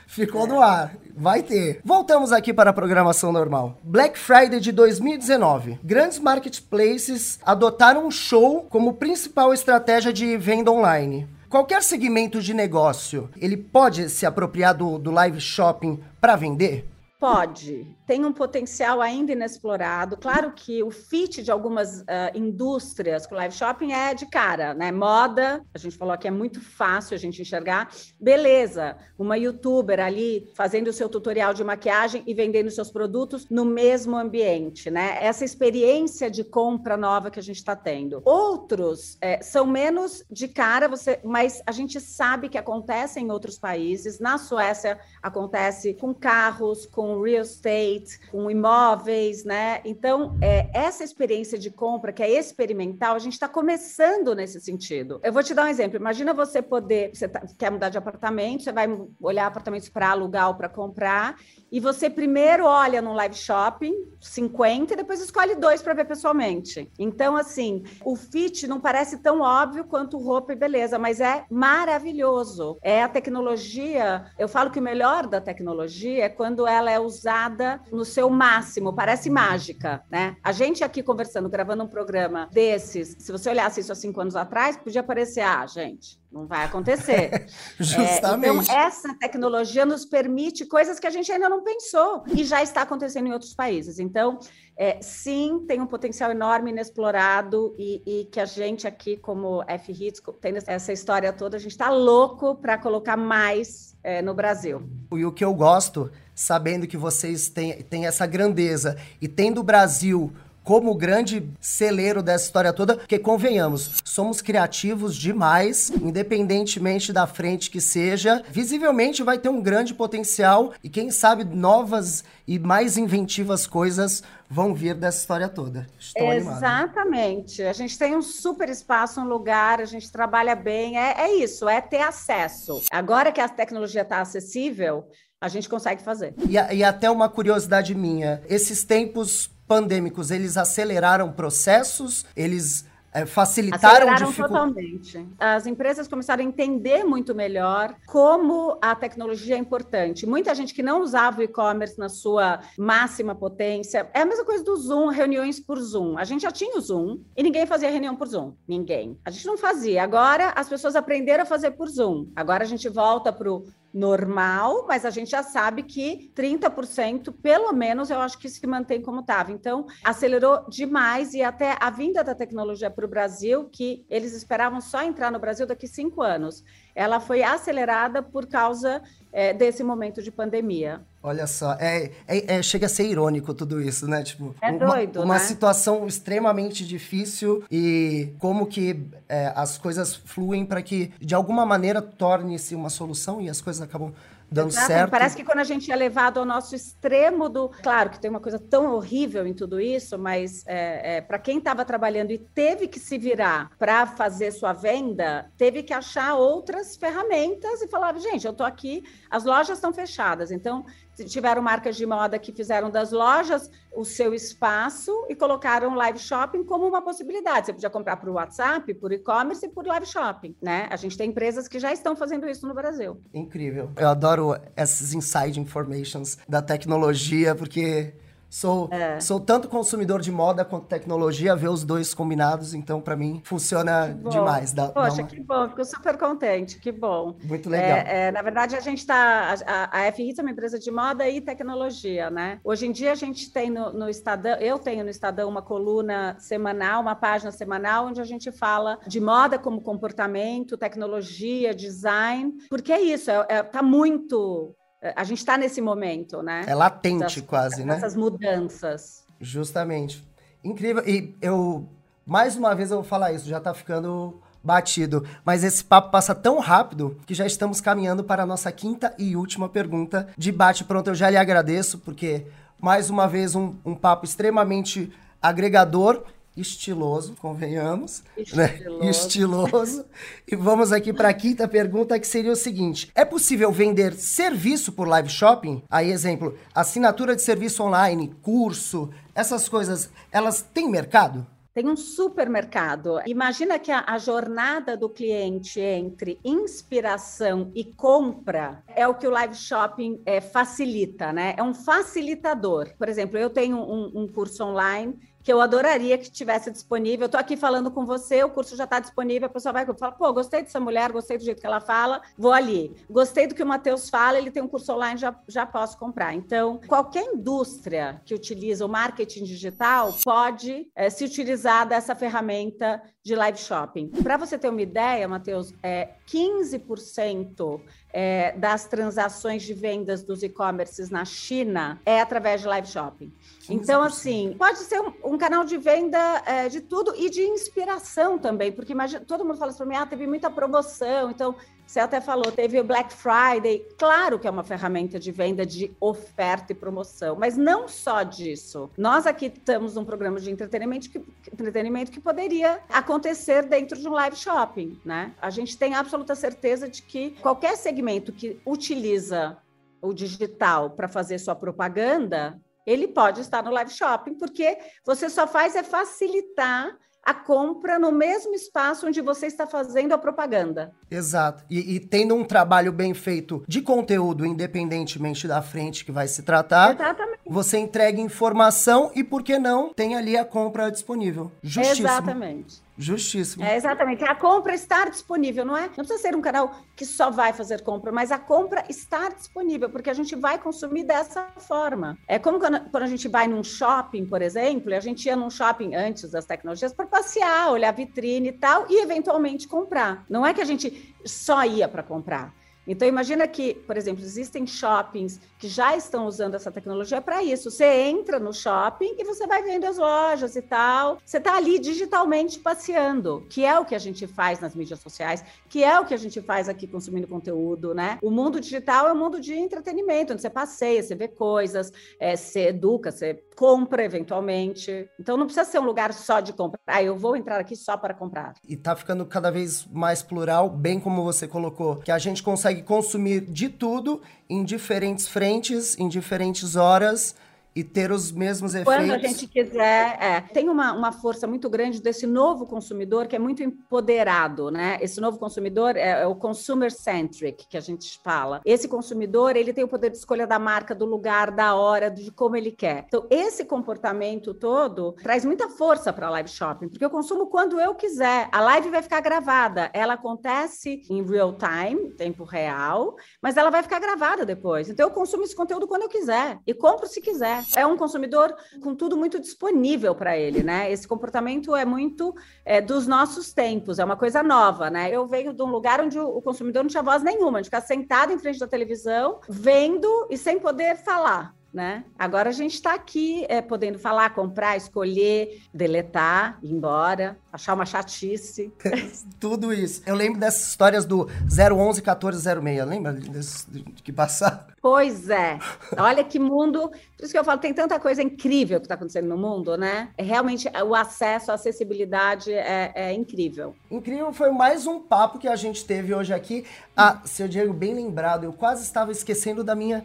ficou 0.07 0.45
é. 0.45 0.49
no 0.49 0.63
ar. 0.63 0.95
Vai 1.15 1.43
ter. 1.43 1.81
Voltamos 1.85 2.33
aqui 2.33 2.53
para 2.53 2.71
a 2.71 2.73
programação 2.73 3.33
normal. 3.33 3.79
Black 3.83 4.19
Friday 4.19 4.61
de 4.61 4.73
2019. 4.73 5.79
Grandes 5.83 6.19
marketplaces 6.19 7.39
adotaram 7.45 8.07
um 8.07 8.11
show 8.11 8.67
como 8.69 8.95
principal 8.95 9.53
estratégia 9.53 10.13
de 10.13 10.37
venda 10.37 10.71
online. 10.71 11.29
Qualquer 11.49 11.83
segmento 11.83 12.41
de 12.41 12.55
negócio, 12.55 13.29
ele 13.37 13.59
pode 13.59 14.09
se 14.09 14.25
apropriar 14.25 14.75
do, 14.75 14.99
do 14.99 15.11
live 15.11 15.39
shopping 15.39 16.01
para 16.19 16.35
vender? 16.35 16.89
Pode, 17.23 17.87
tem 18.05 18.25
um 18.25 18.33
potencial 18.33 19.01
ainda 19.01 19.31
inexplorado. 19.31 20.17
Claro 20.17 20.51
que 20.51 20.83
o 20.83 20.91
fit 20.91 21.41
de 21.41 21.53
algumas 21.53 22.01
uh, 22.01 22.05
indústrias 22.35 23.29
com 23.29 23.37
live 23.37 23.55
shopping 23.55 23.93
é 23.93 24.13
de 24.13 24.27
cara, 24.27 24.75
né? 24.75 24.91
Moda, 24.91 25.65
a 25.73 25.79
gente 25.79 25.97
falou 25.97 26.19
que 26.19 26.27
é 26.27 26.33
muito 26.33 26.61
fácil 26.61 27.15
a 27.15 27.19
gente 27.19 27.41
enxergar. 27.41 27.93
Beleza, 28.21 28.97
uma 29.17 29.39
youtuber 29.39 30.01
ali 30.01 30.51
fazendo 30.57 30.89
o 30.89 30.93
seu 30.93 31.09
tutorial 31.09 31.55
de 31.55 31.63
maquiagem 31.63 32.25
e 32.27 32.35
vendendo 32.35 32.69
seus 32.73 32.91
produtos 32.91 33.49
no 33.49 33.65
mesmo 33.65 34.17
ambiente, 34.17 34.91
né? 34.91 35.19
Essa 35.21 35.45
experiência 35.45 36.29
de 36.29 36.43
compra 36.43 36.97
nova 36.97 37.31
que 37.31 37.39
a 37.39 37.43
gente 37.43 37.59
está 37.59 37.77
tendo. 37.77 38.21
Outros 38.25 39.17
é, 39.21 39.41
são 39.41 39.65
menos 39.65 40.25
de 40.29 40.49
cara, 40.49 40.89
você, 40.89 41.21
mas 41.23 41.63
a 41.69 41.71
gente 41.71 42.01
sabe 42.01 42.49
que 42.49 42.59
acontece 42.59 43.21
em 43.21 43.31
outros 43.31 43.61
países. 43.61 44.19
Na 44.19 44.39
Suécia 44.39 44.99
acontece 45.23 45.95
com 45.95 46.13
carros, 46.13 46.85
com 46.85 47.12
com 47.13 47.21
real 47.21 47.43
estate, 47.43 48.19
com 48.31 48.51
imóveis, 48.51 49.45
né? 49.45 49.81
Então, 49.85 50.39
é, 50.41 50.71
essa 50.73 51.05
experiência 51.05 51.59
de 51.59 51.71
compra 51.71 52.13
que 52.13 52.23
é 52.23 52.31
experimental, 52.31 53.15
a 53.15 53.19
gente 53.19 53.35
está 53.35 53.49
começando 53.49 54.35
nesse 54.35 54.61
sentido. 54.61 55.21
Eu 55.23 55.33
vou 55.33 55.43
te 55.43 55.55
dar 55.55 55.65
um 55.65 55.69
exemplo. 55.69 55.97
Imagina 55.97 56.33
você 56.33 56.63
poder, 56.63 57.11
você 57.15 57.29
tá, 57.29 57.43
quer 57.59 57.71
mudar 57.71 57.89
de 57.89 57.99
apartamento, 57.99 58.63
você 58.63 58.73
vai 58.73 58.89
olhar 59.21 59.47
apartamentos 59.47 59.89
para 59.89 60.11
alugar 60.11 60.49
ou 60.49 60.55
para 60.55 60.69
comprar, 60.69 61.37
e 61.71 61.81
você 61.81 62.09
primeiro 62.09 62.65
olha 62.65 63.01
no 63.01 63.13
live 63.15 63.35
shopping 63.35 63.95
50 64.21 64.93
e 64.93 64.97
depois 64.97 65.21
escolhe 65.21 65.55
dois 65.55 65.83
para 65.83 65.95
ver 65.95 66.05
pessoalmente. 66.05 66.91
Então, 66.99 67.37
assim, 67.37 67.83
o 68.05 68.15
fit 68.15 68.67
não 68.67 68.81
parece 68.81 69.19
tão 69.19 69.41
óbvio 69.41 69.85
quanto 69.85 70.19
roupa 70.19 70.53
e 70.53 70.57
beleza, 70.57 70.99
mas 70.99 71.21
é 71.21 71.45
maravilhoso. 71.51 72.79
É 72.83 73.03
a 73.03 73.09
tecnologia. 73.09 74.27
Eu 74.39 74.49
falo 74.49 74.71
que 74.71 74.79
o 74.79 74.83
melhor 74.83 75.27
da 75.27 75.41
tecnologia 75.41 76.25
é 76.25 76.29
quando 76.29 76.67
ela 76.67 76.91
é 76.91 77.01
usada 77.03 77.81
no 77.91 78.05
seu 78.05 78.29
máximo, 78.31 78.93
parece 78.93 79.29
mágica, 79.31 80.03
né? 80.11 80.37
A 80.43 80.53
gente 80.53 80.83
aqui 80.85 81.03
conversando, 81.03 81.49
gravando 81.49 81.85
um 81.85 81.89
programa 81.89 82.49
desses, 82.53 83.17
se 83.19 83.33
você 83.33 83.51
olhasse 83.51 83.81
isso 83.81 83.93
há 83.93 83.95
cinco 83.95 84.21
anos 84.21 84.37
atrás, 84.37 84.77
podia 84.77 85.03
parecer, 85.03 85.41
ah, 85.41 85.67
gente, 85.67 86.21
não 86.33 86.47
vai 86.47 86.65
acontecer. 86.65 87.47
Justamente. 87.79 88.33
É, 88.33 88.49
então, 88.53 88.77
essa 88.77 89.15
tecnologia 89.15 89.85
nos 89.85 90.05
permite 90.05 90.65
coisas 90.65 90.99
que 90.99 91.07
a 91.07 91.11
gente 91.11 91.31
ainda 91.31 91.49
não 91.49 91.63
pensou 91.63 92.25
e 92.35 92.45
já 92.45 92.63
está 92.63 92.83
acontecendo 92.83 93.27
em 93.27 93.33
outros 93.33 93.55
países. 93.55 93.99
Então, 93.99 94.39
é, 94.77 95.01
sim, 95.03 95.65
tem 95.67 95.81
um 95.81 95.87
potencial 95.87 96.31
enorme 96.31 96.71
inexplorado 96.71 97.75
e, 97.79 98.03
e 98.07 98.25
que 98.27 98.41
a 98.41 98.45
gente 98.45 98.87
aqui, 98.87 99.17
como 99.17 99.63
F-Hits, 99.67 100.23
tendo 100.41 100.59
essa 100.67 100.93
história 100.93 101.33
toda, 101.33 101.57
a 101.57 101.61
gente 101.61 101.73
está 101.73 101.91
louco 101.91 102.55
para 102.57 102.79
colocar 102.79 103.17
mais 103.17 103.97
é, 104.03 104.23
no 104.23 104.35
Brasil. 104.35 104.83
E 105.13 105.25
o 105.25 105.33
que 105.33 105.45
eu 105.45 105.55
gosto, 105.55 106.11
sabendo 106.43 106.87
que 106.87 106.97
vocês 106.97 107.49
têm, 107.49 107.83
têm 107.83 108.07
essa 108.07 108.27
grandeza 108.27 108.97
e 109.21 109.29
tendo 109.29 109.61
o 109.61 109.65
Brasil 109.65 110.33
como 110.65 110.95
grande 110.95 111.51
celeiro 111.61 112.23
dessa 112.23 112.45
história 112.45 112.73
toda, 112.73 112.97
porque 112.97 113.19
convenhamos, 113.19 114.01
somos 114.05 114.41
criativos 114.41 115.17
demais, 115.17 115.91
independentemente 115.91 117.13
da 117.13 117.27
frente 117.27 117.71
que 117.71 117.81
seja, 117.81 118.43
visivelmente 118.49 119.23
vai 119.23 119.39
ter 119.39 119.49
um 119.49 119.61
grande 119.61 119.93
potencial 119.93 120.73
e 120.83 120.89
quem 120.89 121.11
sabe 121.11 121.45
novas 121.45 122.25
e 122.47 122.59
mais 122.59 122.97
inventivas 122.97 123.67
coisas 123.67 124.23
vão 124.49 124.75
vir 124.75 124.95
dessa 124.95 125.19
história 125.19 125.49
toda. 125.49 125.87
Estou 125.99 126.33
Exatamente. 126.33 127.63
A 127.63 127.73
gente 127.73 127.99
tem 127.99 128.15
um 128.15 128.23
super 128.23 128.69
espaço, 128.69 129.21
um 129.21 129.25
lugar, 129.25 129.81
a 129.81 129.85
gente 129.85 130.13
trabalha 130.13 130.55
bem, 130.55 130.97
é, 130.97 131.23
é 131.23 131.35
isso, 131.37 131.69
é 131.69 131.81
ter 131.81 132.03
acesso. 132.03 132.83
Agora 132.91 133.33
que 133.33 133.41
a 133.41 133.49
tecnologia 133.49 134.03
está 134.03 134.21
acessível, 134.21 135.05
a 135.43 135.49
gente 135.49 135.69
consegue 135.69 136.01
fazer. 136.03 136.35
E, 136.49 136.53
e 136.53 136.85
até 136.85 137.11
uma 137.11 137.29
curiosidade 137.29 137.97
minha, 137.97 138.41
esses 138.49 138.85
tempos 138.85 139.51
pandêmicos, 139.67 140.31
eles 140.31 140.57
aceleraram 140.57 141.33
processos, 141.33 142.25
eles 142.37 142.87
é, 143.13 143.27
facilitaram 143.27 144.15
dificu... 144.15 144.49
totalmente. 144.49 145.27
As 145.41 145.67
empresas 145.67 146.07
começaram 146.07 146.45
a 146.45 146.47
entender 146.47 147.03
muito 147.03 147.35
melhor 147.35 147.95
como 148.07 148.79
a 148.81 148.95
tecnologia 148.95 149.57
é 149.57 149.59
importante. 149.59 150.27
Muita 150.27 150.55
gente 150.55 150.73
que 150.73 150.83
não 150.83 151.03
usava 151.03 151.41
o 151.41 151.43
e-commerce 151.43 151.99
na 151.99 152.09
sua 152.09 152.61
máxima 152.79 153.35
potência. 153.35 154.09
É 154.15 154.23
a 154.23 154.25
mesma 154.25 154.45
coisa 154.45 154.63
do 154.63 154.77
Zoom, 154.77 155.09
reuniões 155.09 155.59
por 155.59 155.79
Zoom. 155.81 156.17
A 156.17 156.25
gente 156.25 156.43
já 156.43 156.53
tinha 156.53 156.79
o 156.79 156.81
Zoom 156.81 157.21
e 157.37 157.43
ninguém 157.43 157.67
fazia 157.67 157.91
reunião 157.91 158.15
por 158.15 158.29
Zoom. 158.29 158.55
Ninguém. 158.67 159.19
A 159.25 159.31
gente 159.31 159.47
não 159.47 159.59
fazia. 159.59 160.05
Agora 160.05 160.53
as 160.55 160.69
pessoas 160.69 160.95
aprenderam 160.95 161.43
a 161.43 161.47
fazer 161.47 161.73
por 161.73 161.89
Zoom. 161.89 162.29
Agora 162.37 162.63
a 162.63 162.67
gente 162.67 162.89
volta 162.89 163.33
para 163.33 163.53
o 163.53 163.65
normal, 163.93 164.87
mas 164.89 165.05
a 165.05 165.11
gente 165.11 165.31
já 165.31 165.43
sabe 165.43 165.83
que 165.83 166.33
30%, 166.35 167.33
pelo 167.43 167.73
menos, 167.73 168.11
eu 168.11 168.21
acho 168.21 168.39
que 168.39 168.49
se 168.49 168.67
mantém 168.67 169.03
como 169.03 169.21
estava. 169.21 169.53
Então, 169.53 169.87
acelerou 170.03 170.65
demais 170.69 171.35
e 171.35 171.43
até 171.43 171.77
a 171.79 171.91
vinda 171.91 172.25
da 172.25 172.35
tecnologia 172.35 172.91
para 172.91 173.05
o 173.05 173.09
Brasil, 173.09 173.69
que 173.71 174.05
eles 174.09 174.33
esperavam 174.33 174.81
só 174.81 175.03
entrar 175.03 175.31
no 175.31 175.39
Brasil 175.39 175.67
daqui 175.67 175.87
cinco 175.87 176.23
anos, 176.23 176.65
ela 176.95 177.21
foi 177.21 177.43
acelerada 177.43 178.23
por 178.23 178.47
causa 178.47 179.03
é, 179.33 179.55
desse 179.55 179.83
momento 179.83 180.23
de 180.23 180.31
pandemia. 180.31 181.01
Olha 181.23 181.47
só, 181.47 181.75
é, 181.75 182.11
é, 182.27 182.57
é, 182.57 182.63
chega 182.63 182.87
a 182.87 182.89
ser 182.89 183.05
irônico 183.07 183.55
tudo 183.55 183.81
isso, 183.81 184.09
né? 184.09 184.23
Tipo, 184.23 184.55
é 184.61 184.73
doido, 184.73 185.21
uma, 185.21 185.25
uma 185.25 185.35
né? 185.35 185.41
situação 185.41 186.07
extremamente 186.07 186.85
difícil 186.85 187.65
e 187.71 188.35
como 188.39 188.67
que 188.67 189.07
é, 189.29 189.53
as 189.55 189.79
coisas 189.79 190.17
fluem 190.17 190.67
para 190.67 190.83
que, 190.83 191.13
de 191.21 191.35
alguma 191.35 191.65
maneira, 191.65 192.03
torne-se 192.03 192.75
uma 192.75 192.91
solução 192.91 193.41
e 193.41 193.49
as 193.49 193.61
coisas 193.61 193.81
acabam 193.81 194.13
dando 194.53 194.69
Exato. 194.69 194.87
certo. 194.87 195.11
Parece 195.11 195.37
que 195.37 195.45
quando 195.45 195.61
a 195.61 195.65
gente 195.65 195.91
é 195.91 195.97
levado 195.97 196.39
ao 196.39 196.45
nosso 196.45 196.75
extremo 196.75 197.49
do. 197.49 197.71
Claro 197.83 198.11
que 198.11 198.21
tem 198.21 198.31
uma 198.31 198.41
coisa 198.41 198.59
tão 198.59 198.93
horrível 198.95 199.47
em 199.47 199.55
tudo 199.55 199.81
isso, 199.81 200.19
mas 200.19 200.65
é, 200.67 201.17
é, 201.17 201.21
para 201.21 201.39
quem 201.39 201.59
estava 201.59 201.85
trabalhando 201.85 202.31
e 202.31 202.39
teve 202.39 202.87
que 202.87 203.01
se 203.01 203.17
virar 203.17 203.71
para 203.79 204.07
fazer 204.07 204.53
sua 204.53 204.73
venda, 204.73 205.51
teve 205.57 205.83
que 205.83 205.95
achar 205.95 206.35
outras 206.35 206.97
ferramentas 206.97 207.81
e 207.81 207.89
falava: 207.89 208.19
gente, 208.19 208.45
eu 208.45 208.53
estou 208.53 208.67
aqui, 208.67 209.03
as 209.31 209.45
lojas 209.45 209.79
estão 209.79 209.93
fechadas, 209.93 210.51
então 210.51 210.85
tiveram 211.27 211.63
marcas 211.63 211.97
de 211.97 212.07
moda 212.07 212.39
que 212.39 212.53
fizeram 212.53 212.91
das 212.91 213.13
lojas 213.13 213.71
o 213.95 214.05
seu 214.05 214.33
espaço 214.33 215.13
e 215.29 215.35
colocaram 215.35 215.95
live 215.95 216.19
shopping 216.19 216.65
como 216.65 216.87
uma 216.87 217.03
possibilidade. 217.03 217.67
Você 217.67 217.73
podia 217.73 217.91
comprar 217.91 218.17
por 218.17 218.31
WhatsApp, 218.31 218.95
por 218.95 219.13
e-commerce 219.13 219.67
e 219.67 219.69
por 219.69 219.87
live 219.87 220.07
shopping, 220.07 220.57
né? 220.61 220.89
A 220.91 220.97
gente 220.97 221.17
tem 221.17 221.29
empresas 221.29 221.69
que 221.69 221.79
já 221.79 221.93
estão 221.93 222.17
fazendo 222.17 222.49
isso 222.49 222.67
no 222.67 222.75
Brasil. 222.75 223.21
Incrível. 223.35 223.91
Eu 223.97 224.09
adoro 224.09 224.57
essas 224.75 225.13
inside 225.13 225.61
informations 225.61 226.39
da 226.49 226.63
tecnologia, 226.63 227.55
porque 227.55 228.15
Sou, 228.53 228.87
é. 228.93 229.19
sou 229.19 229.41
tanto 229.41 229.67
consumidor 229.67 230.21
de 230.21 230.31
moda 230.31 230.63
quanto 230.63 230.87
tecnologia, 230.87 231.57
ver 231.57 231.71
os 231.71 231.85
dois 231.85 232.13
combinados, 232.13 232.75
então 232.75 233.01
para 233.01 233.17
mim 233.17 233.41
funciona 233.47 234.15
demais. 234.29 234.75
Dá, 234.75 234.89
Poxa, 234.89 235.17
dá 235.17 235.23
uma... 235.23 235.29
que 235.29 235.41
bom, 235.41 235.69
fico 235.71 235.85
super 235.87 236.19
contente, 236.19 236.79
que 236.79 236.93
bom. 236.93 237.35
Muito 237.43 237.71
legal. 237.71 237.89
É, 237.89 238.27
é, 238.27 238.31
na 238.31 238.43
verdade, 238.43 238.77
a 238.77 238.81
gente 238.81 238.99
está. 238.99 239.55
A, 239.67 240.07
a 240.07 240.13
FRIS 240.13 240.39
é 240.39 240.43
uma 240.43 240.51
empresa 240.51 240.79
de 240.79 240.91
moda 240.91 241.27
e 241.27 241.41
tecnologia, 241.41 242.29
né? 242.29 242.61
Hoje 242.63 242.87
em 242.87 242.93
dia 242.93 243.13
a 243.13 243.15
gente 243.15 243.51
tem 243.51 243.71
no, 243.71 243.91
no 243.91 244.07
Estadão, 244.07 244.59
eu 244.59 244.79
tenho 244.79 245.03
no 245.03 245.09
Estadão 245.09 245.49
uma 245.49 245.63
coluna 245.63 246.37
semanal, 246.39 247.01
uma 247.01 247.15
página 247.15 247.51
semanal, 247.51 248.09
onde 248.09 248.21
a 248.21 248.25
gente 248.25 248.53
fala 248.53 248.99
de 249.07 249.19
moda 249.19 249.59
como 249.59 249.81
comportamento, 249.81 250.77
tecnologia, 250.77 251.75
design, 251.75 252.53
porque 252.69 252.93
é 252.93 253.01
isso, 253.01 253.31
é, 253.31 253.47
é 253.49 253.63
tá 253.63 253.83
muito 253.83 254.77
a 255.17 255.25
gente 255.25 255.39
está 255.39 255.59
nesse 255.59 255.81
momento, 255.81 256.43
né? 256.43 256.65
É 256.67 256.75
latente 256.75 257.41
das, 257.41 257.49
quase, 257.49 257.85
né? 257.85 257.97
Essas 257.97 258.15
mudanças. 258.15 259.25
Justamente. 259.41 260.27
Incrível. 260.63 261.03
E 261.07 261.35
eu, 261.43 261.89
mais 262.25 262.57
uma 262.57 262.75
vez, 262.75 262.91
eu 262.91 262.99
vou 262.99 263.05
falar 263.05 263.33
isso, 263.33 263.49
já 263.49 263.59
está 263.59 263.75
ficando 263.75 264.41
batido. 264.63 265.27
Mas 265.45 265.65
esse 265.65 265.83
papo 265.83 266.11
passa 266.11 266.35
tão 266.35 266.61
rápido 266.61 267.19
que 267.27 267.35
já 267.35 267.45
estamos 267.45 267.81
caminhando 267.81 268.23
para 268.23 268.45
a 268.45 268.47
nossa 268.47 268.71
quinta 268.71 269.13
e 269.19 269.37
última 269.37 269.69
pergunta 269.69 270.29
de 270.39 270.53
bate 270.53 270.85
pronto. 270.85 271.09
Eu 271.09 271.15
já 271.15 271.29
lhe 271.29 271.37
agradeço, 271.37 271.99
porque 271.99 272.47
mais 272.81 273.11
uma 273.11 273.27
vez 273.27 273.57
um, 273.57 273.75
um 273.85 273.95
papo 273.95 274.25
extremamente 274.25 275.13
agregador 275.41 276.23
estiloso, 276.57 277.35
convenhamos, 277.41 278.23
estiloso. 278.37 278.57
né? 278.57 279.11
Estiloso. 279.11 280.05
e 280.47 280.55
vamos 280.55 280.93
aqui 280.93 281.13
para 281.13 281.29
a 281.29 281.35
quinta 281.35 281.67
pergunta, 281.67 282.19
que 282.19 282.27
seria 282.27 282.53
o 282.53 282.57
seguinte: 282.57 283.11
é 283.15 283.25
possível 283.25 283.73
vender 283.73 284.13
serviço 284.15 284.93
por 284.93 285.09
live 285.09 285.29
shopping? 285.29 285.83
Aí, 285.91 286.11
exemplo, 286.11 286.57
assinatura 286.75 287.35
de 287.35 287.43
serviço 287.43 287.83
online, 287.83 288.35
curso, 288.43 289.11
essas 289.35 289.69
coisas, 289.69 290.11
elas 290.31 290.63
têm 290.63 290.91
mercado? 290.91 291.47
Tem 291.75 291.89
um 291.89 291.97
supermercado. 291.97 293.19
Imagina 293.25 293.79
que 293.79 293.91
a, 293.91 294.05
a, 294.07 294.19
jornada 294.19 294.95
do 294.95 295.09
cliente 295.09 295.81
entre 295.81 296.39
inspiração 296.45 297.73
e 297.75 297.83
compra 297.83 298.83
é 298.95 299.09
o 299.09 299.15
que 299.15 299.27
o 299.27 299.31
live 299.31 299.55
shopping 299.55 300.21
é, 300.27 300.39
facilita, 300.43 301.33
né? 301.33 301.55
É 301.57 301.63
um 301.63 301.73
facilitador. 301.73 302.91
Por 302.99 303.09
exemplo, 303.09 303.39
eu 303.39 303.49
tenho 303.49 303.79
um, 303.79 304.13
um 304.15 304.29
curso 304.29 304.63
online 304.65 305.19
que 305.43 305.53
eu 305.53 305.61
adoraria 305.61 306.17
que 306.19 306.31
tivesse 306.31 306.71
disponível. 306.71 307.27
Estou 307.27 307.41
aqui 307.41 307.57
falando 307.57 307.91
com 307.91 308.07
você, 308.07 308.43
o 308.45 308.51
curso 308.51 308.77
já 308.77 308.85
está 308.85 309.01
disponível, 309.01 309.47
a 309.47 309.51
pessoa 309.51 309.73
vai 309.73 309.87
falar, 309.87 310.13
pô, 310.13 310.33
gostei 310.33 310.63
dessa 310.63 310.81
mulher, 310.81 311.11
gostei 311.13 311.37
do 311.37 311.45
jeito 311.45 311.61
que 311.61 311.67
ela 311.67 311.81
fala, 311.81 312.23
vou 312.37 312.53
ali. 312.53 312.95
Gostei 313.11 313.47
do 313.47 313.55
que 313.55 313.63
o 313.63 313.67
Matheus 313.67 314.09
fala, 314.09 314.39
ele 314.39 314.51
tem 314.51 314.63
um 314.63 314.69
curso 314.69 314.93
online, 314.93 315.19
já, 315.19 315.35
já 315.49 315.67
posso 315.67 315.99
comprar. 315.99 316.35
Então, 316.35 316.81
qualquer 316.87 317.25
indústria 317.25 318.21
que 318.25 318.35
utiliza 318.35 318.85
o 318.87 318.89
marketing 318.89 319.45
digital 319.45 320.15
pode 320.25 320.91
é, 320.95 321.11
se 321.11 321.25
utilizar 321.25 321.87
dessa 321.87 322.15
ferramenta 322.15 323.03
de 323.25 323.35
live 323.37 323.59
shopping. 323.59 324.09
Para 324.09 324.37
você 324.37 324.59
ter 324.59 324.69
uma 324.69 324.83
ideia, 324.83 325.29
Matheus, 325.29 325.73
é 325.83 326.11
15% 326.33 327.81
é, 328.11 328.53
das 328.53 328.87
transações 328.87 329.63
de 329.63 329.75
vendas 329.75 330.23
dos 330.23 330.43
e-commerces 330.43 331.11
na 331.11 331.25
China 331.25 332.01
é 332.07 332.21
através 332.21 332.63
de 332.63 332.67
live 332.67 332.89
shopping. 332.89 333.33
Então, 333.69 334.03
assim, 334.03 334.55
pode 334.59 334.79
ser 334.79 335.01
um, 335.01 335.13
um 335.35 335.39
canal 335.39 335.65
de 335.65 335.77
venda 335.77 336.43
é, 336.47 336.69
de 336.69 336.81
tudo 336.81 337.15
e 337.17 337.29
de 337.29 337.43
inspiração 337.43 338.39
também, 338.39 338.73
porque 338.73 338.93
imagina, 338.93 339.23
todo 339.27 339.45
mundo 339.45 339.59
fala 339.59 339.71
assim 339.71 339.79
para 339.79 339.87
mim, 339.87 339.97
ah, 339.97 340.07
teve 340.07 340.27
muita 340.27 340.51
promoção, 340.51 341.31
então 341.31 341.55
você 341.87 342.01
até 342.01 342.21
falou, 342.21 342.51
teve 342.51 342.81
o 342.81 342.85
Black 342.85 343.13
Friday. 343.13 343.87
Claro 343.99 344.39
que 344.39 344.47
é 344.47 344.51
uma 344.51 344.63
ferramenta 344.63 345.19
de 345.19 345.31
venda 345.31 345.67
de 345.67 345.95
oferta 346.01 346.73
e 346.73 346.75
promoção, 346.75 347.37
mas 347.37 347.57
não 347.57 347.87
só 347.87 348.23
disso. 348.23 348.91
Nós 348.97 349.27
aqui 349.27 349.47
estamos 349.47 349.95
num 349.95 350.05
programa 350.05 350.41
de 350.41 350.51
entretenimento 350.51 351.11
que, 351.11 351.19
entretenimento 351.53 352.11
que 352.11 352.21
poderia 352.21 352.81
acontecer 352.89 353.67
dentro 353.67 353.99
de 353.99 354.09
um 354.09 354.13
live 354.13 354.37
shopping, 354.37 355.01
né? 355.05 355.35
A 355.41 355.51
gente 355.51 355.77
tem 355.77 355.95
absoluta 355.95 356.35
certeza 356.35 356.89
de 356.89 357.03
que 357.03 357.33
qualquer 357.43 357.77
segmento 357.77 358.33
que 358.33 358.61
utiliza 358.67 359.59
o 360.01 360.13
digital 360.13 360.91
para 360.91 361.09
fazer 361.09 361.39
sua 361.39 361.55
propaganda 361.55 362.61
ele 362.87 363.09
pode 363.09 363.41
estar 363.41 363.63
no 363.63 363.71
live 363.71 363.91
shopping, 363.91 364.35
porque 364.35 364.77
você 365.05 365.29
só 365.31 365.47
faz 365.47 365.77
é 365.77 365.83
facilitar 365.83 366.97
a 367.25 367.33
compra 367.33 367.99
no 367.99 368.11
mesmo 368.11 368.55
espaço 368.55 369.07
onde 369.07 369.21
você 369.21 369.47
está 369.47 369.67
fazendo 369.67 370.13
a 370.13 370.19
propaganda. 370.19 370.93
Exato. 371.11 371.65
E, 371.71 371.95
e, 371.95 372.01
tendo 372.01 372.35
um 372.35 372.45
trabalho 372.45 372.93
bem 372.93 373.15
feito 373.15 373.63
de 373.69 373.81
conteúdo, 373.81 374.45
independentemente 374.45 375.47
da 375.47 375.63
frente 375.63 376.05
que 376.05 376.11
vai 376.11 376.27
se 376.27 376.43
tratar, 376.43 376.95
Exatamente. 376.95 377.41
você 377.47 377.79
entrega 377.79 378.21
informação 378.21 379.11
e, 379.15 379.23
por 379.23 379.43
que 379.43 379.59
não, 379.59 379.95
tem 379.95 380.17
ali 380.17 380.37
a 380.37 380.45
compra 380.45 380.91
disponível. 380.91 381.51
Justíssimo. 381.63 382.09
Exatamente. 382.09 382.83
Justíssimo. 383.03 383.65
É, 383.65 383.77
exatamente. 383.77 384.25
A 384.25 384.35
compra 384.35 384.75
estar 384.75 385.11
disponível, 385.11 385.65
não 385.65 385.77
é? 385.77 385.83
Não 385.83 386.05
precisa 386.05 386.19
ser 386.19 386.37
um 386.37 386.41
canal 386.41 386.75
que 386.95 387.05
só 387.05 387.31
vai 387.31 387.53
fazer 387.53 387.83
compra, 387.83 388.13
mas 388.13 388.31
a 388.31 388.39
compra 388.39 388.85
estar 388.89 389.35
disponível, 389.35 389.91
porque 389.91 390.09
a 390.09 390.15
gente 390.15 390.37
vai 390.37 390.59
consumir 390.59 391.05
dessa 391.05 391.49
forma. 391.59 392.17
É 392.29 392.39
como 392.39 392.61
quando, 392.61 392.81
quando 392.91 393.03
a 393.03 393.09
gente 393.09 393.27
vai 393.29 393.49
num 393.49 393.65
shopping, 393.65 394.25
por 394.25 394.41
exemplo, 394.41 394.91
e 394.91 394.95
a 394.95 395.01
gente 395.01 395.27
ia 395.27 395.35
num 395.35 395.51
shopping 395.51 395.95
antes 395.95 396.31
das 396.31 396.45
tecnologias 396.45 396.93
para 396.93 397.07
passear, 397.07 397.71
olhar 397.71 397.93
vitrine 397.93 398.49
e 398.49 398.53
tal, 398.53 398.87
e 398.89 399.03
eventualmente 399.03 399.67
comprar. 399.67 400.25
Não 400.29 400.47
é 400.47 400.55
que 400.55 400.61
a 400.61 400.65
gente 400.65 401.15
só 401.25 401.65
ia 401.65 401.89
para 401.89 402.03
comprar. 402.03 402.62
Então, 402.87 403.07
imagina 403.07 403.47
que, 403.47 403.75
por 403.75 403.97
exemplo, 403.97 404.25
existem 404.25 404.67
shoppings 404.67 405.41
que 405.59 405.69
já 405.69 405.97
estão 405.97 406.27
usando 406.27 406.55
essa 406.55 406.71
tecnologia 406.71 407.21
para 407.21 407.43
isso. 407.43 407.71
Você 407.71 407.85
entra 407.85 408.39
no 408.39 408.53
shopping 408.53 409.15
e 409.19 409.25
você 409.25 409.47
vai 409.47 409.63
vendo 409.63 409.85
as 409.85 409.99
lojas 409.99 410.57
e 410.57 410.63
tal. 410.63 411.19
Você 411.25 411.39
está 411.39 411.57
ali 411.57 411.79
digitalmente 411.79 412.59
passeando, 412.59 413.47
que 413.49 413.65
é 413.65 413.79
o 413.79 413.85
que 413.85 413.95
a 413.95 413.99
gente 413.99 414.27
faz 414.27 414.61
nas 414.61 414.75
mídias 414.75 415.01
sociais, 415.01 415.45
que 415.69 415.85
é 415.85 415.99
o 415.99 416.05
que 416.05 416.15
a 416.15 416.17
gente 416.19 416.41
faz 416.41 416.69
aqui 416.69 416.87
consumindo 416.87 417.29
conteúdo, 417.29 417.95
né? 417.95 418.19
O 418.23 418.31
mundo 418.31 418.61
digital 418.61 419.09
é 419.09 419.13
um 419.13 419.19
mundo 419.19 419.41
de 419.41 419.55
entretenimento, 419.55 420.33
onde 420.33 420.43
você 420.43 420.51
passeia, 420.51 421.03
você 421.03 421.15
vê 421.15 421.29
coisas, 421.29 421.93
é, 422.19 422.35
você 422.35 422.69
educa, 422.69 423.11
você 423.11 423.35
compra 423.57 424.05
eventualmente. 424.05 425.09
Então, 425.21 425.37
não 425.37 425.47
precisa 425.47 425.65
ser 425.65 425.79
um 425.79 425.85
lugar 425.85 426.13
só 426.13 426.41
de 426.41 426.53
compra. 426.53 426.81
Ah, 426.87 427.03
eu 427.03 427.17
vou 427.17 427.37
entrar 427.37 427.61
aqui 427.61 427.77
só 427.77 427.97
para 427.97 428.15
comprar. 428.15 428.55
E 428.67 428.77
tá 428.77 428.97
ficando 428.97 429.25
cada 429.25 429.51
vez 429.51 429.87
mais 429.87 430.23
plural, 430.23 430.69
bem 430.69 430.99
como 430.99 431.23
você 431.23 431.47
colocou, 431.47 431.97
que 431.97 432.11
a 432.11 432.19
gente 432.19 432.43
consegue 432.43 432.72
consegue 432.73 432.83
consumir 432.83 433.41
de 433.43 433.69
tudo 433.69 434.23
em 434.49 434.65
diferentes 434.65 435.29
frentes, 435.29 435.99
em 435.99 436.09
diferentes 436.09 436.77
horas 436.77 437.35
e 437.75 437.83
ter 437.83 438.13
os 438.13 438.31
mesmos 438.31 438.75
efeitos. 438.75 438.95
Quando 438.95 439.11
a 439.13 439.19
gente 439.19 439.47
quiser. 439.47 440.19
É. 440.21 440.41
Tem 440.41 440.69
uma, 440.69 440.93
uma 440.93 441.13
força 441.13 441.47
muito 441.47 441.69
grande 441.71 442.01
desse 442.01 442.27
novo 442.27 442.67
consumidor 442.67 443.27
que 443.27 443.37
é 443.37 443.39
muito 443.39 443.63
empoderado, 443.63 444.71
né? 444.71 444.99
Esse 445.01 445.21
novo 445.21 445.39
consumidor 445.39 445.97
é, 445.97 446.23
é, 446.23 446.27
o 446.27 446.35
consumer 446.35 446.91
centric 446.91 447.67
que 447.67 447.77
a 447.77 447.81
gente 447.81 448.21
fala. 448.23 448.61
Esse 448.65 448.89
consumidor 448.89 449.57
ele 449.57 449.73
tem 449.73 449.85
o 449.85 449.89
poder 449.89 450.11
de 450.11 450.19
escolha 450.19 450.47
da 450.47 450.59
marca, 450.59 450.95
do 450.95 451.07
lugar, 451.07 451.51
da 451.51 451.75
hora, 451.75 452.11
de 452.11 452.31
como 452.31 452.57
ele 452.57 452.71
quer. 452.71 453.05
Então 453.09 453.27
esse 453.31 453.65
comportamento 453.65 454.53
todo 454.53 455.13
traz 455.23 455.45
muita 455.45 455.69
força 455.69 456.13
para 456.13 456.27
a 456.27 456.31
live 456.31 456.49
shopping, 456.49 456.89
porque 456.89 457.05
eu 457.05 457.11
consumo 457.11 457.47
quando 457.47 457.81
eu 457.81 457.95
quiser. 457.95 458.49
A 458.53 458.61
live 458.61 458.91
vai 458.91 459.03
ficar 459.03 459.21
gravada, 459.21 459.91
ela 459.95 460.15
acontece 460.15 461.03
em 461.09 461.25
real 461.25 461.57
time, 461.57 462.13
tempo 462.15 462.45
real, 462.45 463.17
mas 463.41 463.57
ela 463.57 463.71
vai 463.71 463.83
ficar 463.83 463.99
gravada 463.99 464.45
depois. 464.45 464.89
Então 464.91 465.09
eu 465.09 465.15
consumo 465.15 465.45
esse 465.45 465.57
conteúdo 465.57 465.87
quando 465.87 466.03
eu 466.03 466.09
quiser 466.09 466.59
e 466.67 466.75
compro 466.75 467.07
se 467.07 467.21
quiser 467.21 467.62
é 467.77 467.87
um 467.87 467.97
consumidor 467.97 468.55
com 468.83 468.95
tudo 468.95 469.17
muito 469.17 469.41
disponível 469.41 470.15
para 470.15 470.37
ele, 470.37 470.63
né? 470.63 470.91
Esse 470.91 471.07
comportamento 471.07 471.75
é 471.75 471.85
muito 471.85 472.35
é, 472.65 472.81
dos 472.81 473.07
nossos 473.07 473.53
tempos, 473.53 473.99
é 473.99 474.05
uma 474.05 474.17
coisa 474.17 474.43
nova, 474.43 474.91
né? 474.91 475.11
Eu 475.11 475.27
venho 475.27 475.53
de 475.53 475.63
um 475.63 475.71
lugar 475.71 476.01
onde 476.01 476.19
o 476.19 476.41
consumidor 476.43 476.83
não 476.83 476.91
tinha 476.91 477.03
voz 477.03 477.23
nenhuma, 477.23 477.61
de 477.61 477.67
ficar 477.67 477.81
sentado 477.81 478.33
em 478.33 478.39
frente 478.39 478.59
da 478.59 478.67
televisão, 478.67 479.41
vendo 479.49 480.27
e 480.31 480.37
sem 480.37 480.59
poder 480.59 480.97
falar 480.97 481.55
né? 481.73 482.05
Agora 482.19 482.51
a 482.51 482.53
gente 482.53 482.75
está 482.75 482.95
aqui 482.95 483.47
é, 483.49 483.63
podendo 483.63 483.99
falar, 483.99 484.31
comprar, 484.31 484.77
escolher, 484.77 485.63
deletar, 485.73 486.59
ir 486.63 486.71
embora, 486.71 487.39
achar 487.53 487.75
uma 487.75 487.87
chatice. 487.87 488.73
Tudo 489.41 489.73
isso. 489.73 490.03
Eu 490.05 490.15
lembro 490.15 490.39
dessas 490.39 490.69
histórias 490.69 491.05
do 491.05 491.29
011 491.49 492.01
1406, 492.03 492.87
lembra 492.87 493.13
desse, 493.13 493.67
que 494.05 494.13
passaram? 494.13 494.67
Pois 494.83 495.31
é. 495.31 495.59
Olha 495.97 496.23
que 496.23 496.39
mundo. 496.39 496.91
Por 497.17 497.25
isso 497.25 497.33
que 497.33 497.39
eu 497.39 497.45
falo, 497.45 497.61
tem 497.61 497.73
tanta 497.73 497.99
coisa 497.99 498.23
incrível 498.23 498.79
que 498.79 498.85
está 498.85 498.95
acontecendo 498.95 499.29
no 499.29 499.39
mundo, 499.39 499.77
né? 499.77 500.11
É, 500.19 500.23
realmente 500.23 500.69
o 500.85 500.95
acesso, 500.95 501.51
a 501.51 501.55
acessibilidade 501.55 502.53
é, 502.53 502.93
é, 502.95 503.13
incrível. 503.13 503.75
Incrível, 503.91 504.33
foi 504.33 504.51
mais 504.51 504.87
um 504.87 505.01
papo 505.01 505.39
que 505.39 505.49
a 505.49 505.57
gente 505.57 505.85
teve 505.85 506.15
hoje 506.15 506.35
aqui. 506.35 506.67
Ah, 506.97 507.21
seu 507.25 507.49
Diego, 507.49 507.73
bem 507.73 507.95
lembrado, 507.95 508.45
eu 508.45 508.53
quase 508.53 508.83
estava 508.83 509.13
esquecendo 509.13 509.65
da 509.65 509.75
minha 509.75 510.05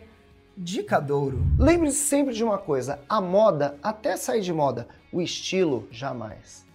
Dica 0.57 0.99
Douro. 0.99 1.39
Lembre-se 1.59 1.99
sempre 1.99 2.33
de 2.33 2.43
uma 2.43 2.57
coisa: 2.57 2.99
a 3.07 3.21
moda, 3.21 3.77
até 3.83 4.17
sair 4.17 4.41
de 4.41 4.51
moda, 4.51 4.87
o 5.11 5.21
estilo 5.21 5.87
jamais. 5.91 6.65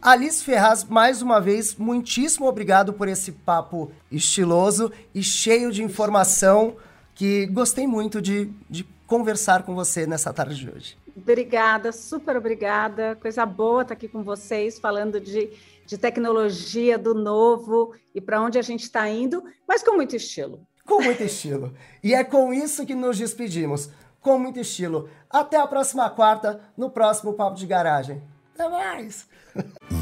Alice 0.00 0.44
Ferraz, 0.44 0.84
mais 0.84 1.22
uma 1.22 1.40
vez, 1.40 1.74
muitíssimo 1.76 2.46
obrigado 2.46 2.92
por 2.92 3.08
esse 3.08 3.32
papo 3.32 3.90
estiloso 4.10 4.92
e 5.14 5.22
cheio 5.22 5.72
de 5.72 5.82
informação 5.82 6.76
que 7.14 7.46
gostei 7.46 7.86
muito 7.86 8.20
de, 8.20 8.50
de 8.68 8.84
conversar 9.06 9.62
com 9.62 9.74
você 9.74 10.06
nessa 10.06 10.32
tarde 10.32 10.56
de 10.56 10.70
hoje. 10.70 10.98
Obrigada, 11.16 11.92
super 11.92 12.36
obrigada. 12.36 13.16
Coisa 13.16 13.46
boa 13.46 13.82
estar 13.82 13.94
aqui 13.94 14.08
com 14.08 14.22
vocês, 14.22 14.78
falando 14.78 15.20
de, 15.20 15.50
de 15.86 15.96
tecnologia, 15.96 16.98
do 16.98 17.14
novo 17.14 17.94
e 18.14 18.20
para 18.20 18.40
onde 18.40 18.58
a 18.58 18.62
gente 18.62 18.82
está 18.82 19.08
indo, 19.08 19.44
mas 19.66 19.82
com 19.82 19.94
muito 19.94 20.16
estilo 20.16 20.66
com 20.86 21.02
muito 21.02 21.22
estilo. 21.22 21.74
E 22.02 22.14
é 22.14 22.22
com 22.22 22.52
isso 22.52 22.86
que 22.86 22.94
nos 22.94 23.18
despedimos. 23.18 23.90
Com 24.20 24.38
muito 24.38 24.60
estilo. 24.60 25.08
Até 25.28 25.56
a 25.58 25.66
próxima 25.66 26.08
quarta, 26.10 26.60
no 26.76 26.90
próximo 26.90 27.34
Papo 27.34 27.56
de 27.56 27.66
Garagem. 27.66 28.22
Até 28.54 28.68
mais! 28.68 29.26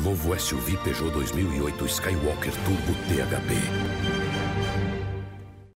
Novo 0.02 0.38
SUV 0.38 0.76
Peugeot 0.78 1.10
2008 1.10 1.84
Skywalker 1.86 2.52
Turbo 2.64 2.92
THP 3.06 3.91